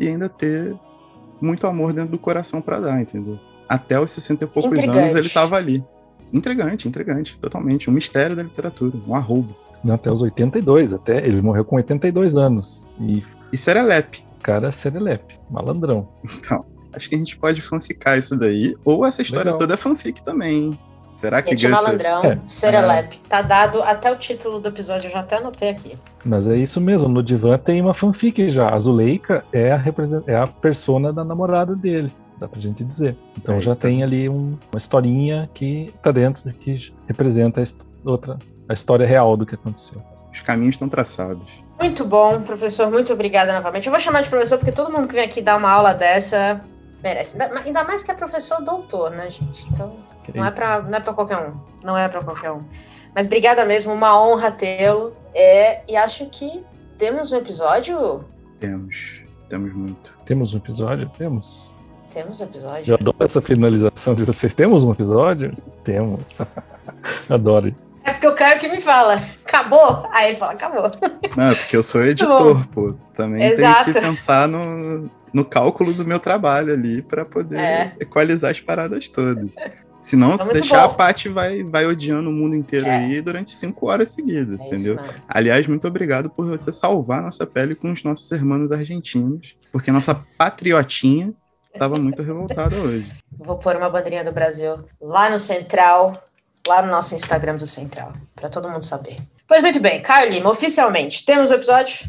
[0.00, 0.74] e ainda ter
[1.40, 3.38] muito amor dentro do coração para dar, entendeu?
[3.68, 4.98] Até os 60 e poucos Intrigante.
[4.98, 5.84] anos ele estava ali.
[6.32, 7.88] Entregante, entregante, totalmente.
[7.88, 9.54] Um mistério da literatura, um arrobo.
[9.88, 12.96] Até os 82, até ele morreu com 82 anos.
[13.00, 14.24] E, e serelepe.
[14.42, 16.08] Cara, serelepe, malandrão.
[16.24, 19.58] Então, acho que a gente pode fanficar isso daí, ou essa história Legal.
[19.58, 20.78] toda é fanfic também, hein?
[21.12, 21.84] Será que Gente, Guts...
[21.84, 22.38] malandrão, é.
[22.46, 23.20] Serelepe.
[23.24, 23.28] É.
[23.28, 25.94] Tá dado até o título do episódio, eu já até anotei aqui.
[26.24, 28.74] Mas é isso mesmo, no divã tem uma fanfic já.
[28.74, 30.24] A Zuleika é a, represent...
[30.26, 33.16] é a persona da namorada dele dá pra gente dizer.
[33.36, 38.74] Então já tem ali um, uma historinha que tá dentro, que representa a, outra, a
[38.74, 40.00] história real do que aconteceu.
[40.32, 41.62] Os caminhos estão traçados.
[41.78, 42.90] Muito bom, professor.
[42.90, 43.86] Muito obrigada novamente.
[43.86, 46.60] Eu vou chamar de professor porque todo mundo que vem aqui dar uma aula dessa
[47.02, 47.40] merece.
[47.40, 49.66] Ainda mais que é professor doutor, né, gente?
[49.70, 49.96] Então,
[50.34, 51.54] não é, pra, não é pra qualquer um.
[51.82, 52.60] Não é pra qualquer um.
[53.14, 55.12] Mas obrigada mesmo, uma honra tê-lo.
[55.34, 56.64] É, e acho que
[56.98, 58.24] temos um episódio.
[58.58, 60.14] Temos, temos muito.
[60.24, 61.08] Temos um episódio?
[61.10, 61.76] Temos.
[62.14, 62.92] Temos episódio.
[62.92, 64.54] Eu adoro essa finalização de vocês.
[64.54, 65.52] Temos um episódio?
[65.82, 66.22] Temos.
[67.28, 67.98] adoro isso.
[68.04, 70.06] É porque o Caio que me fala, acabou?
[70.12, 70.92] Aí ele fala, acabou.
[71.36, 72.94] Não, é porque eu sou editor, pô.
[73.16, 73.86] Também Exato.
[73.86, 77.96] tenho que pensar no, no cálculo do meu trabalho ali para poder é.
[77.98, 79.52] equalizar as paradas todas.
[79.98, 80.92] Senão, se deixar, bom.
[80.92, 82.96] a Paty vai, vai odiando o mundo inteiro é.
[82.96, 85.00] aí durante cinco horas seguidas, é entendeu?
[85.26, 90.14] Aliás, muito obrigado por você salvar nossa pele com os nossos irmãos argentinos, porque nossa
[90.38, 91.34] patriotinha
[91.78, 93.10] Tava muito revoltada hoje.
[93.36, 96.22] Vou pôr uma bandeirinha do Brasil lá no Central,
[96.66, 99.22] lá no nosso Instagram do Central, para todo mundo saber.
[99.46, 102.08] Pois muito bem, Caio Lima, oficialmente, temos o episódio?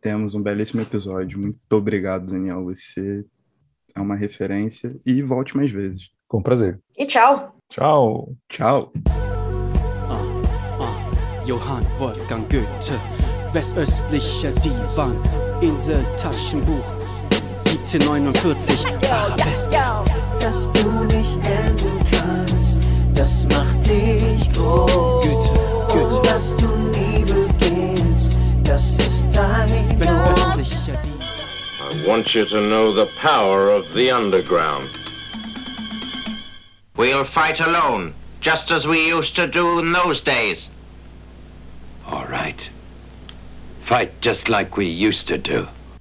[0.00, 1.38] Temos um belíssimo episódio.
[1.38, 2.62] Muito obrigado, Daniel.
[2.64, 3.24] Você
[3.94, 6.10] é uma referência e volte mais vezes.
[6.28, 6.78] Com prazer.
[6.96, 7.56] E tchau.
[7.70, 8.32] Tchau.
[8.48, 8.92] Tchau.
[10.08, 10.22] Uh,
[10.80, 13.00] uh, Johann Wolfgang Goethe,
[13.52, 15.16] westöstlicher Divan,
[15.62, 17.05] Insel Taschenbuch.
[17.78, 19.70] 1749 Arabesque.
[20.40, 24.90] Dass du nicht enden kannst, das macht dich groß.
[25.22, 25.50] Goethe,
[25.88, 26.16] Goethe.
[26.16, 29.66] Und dass du nie beginnst, das ist dein
[31.78, 34.88] I want you to know the power of the underground.
[36.96, 40.68] We'll fight alone, just as we used to do in those days.
[42.06, 42.70] All right.
[43.84, 45.68] Fight just like we used to do.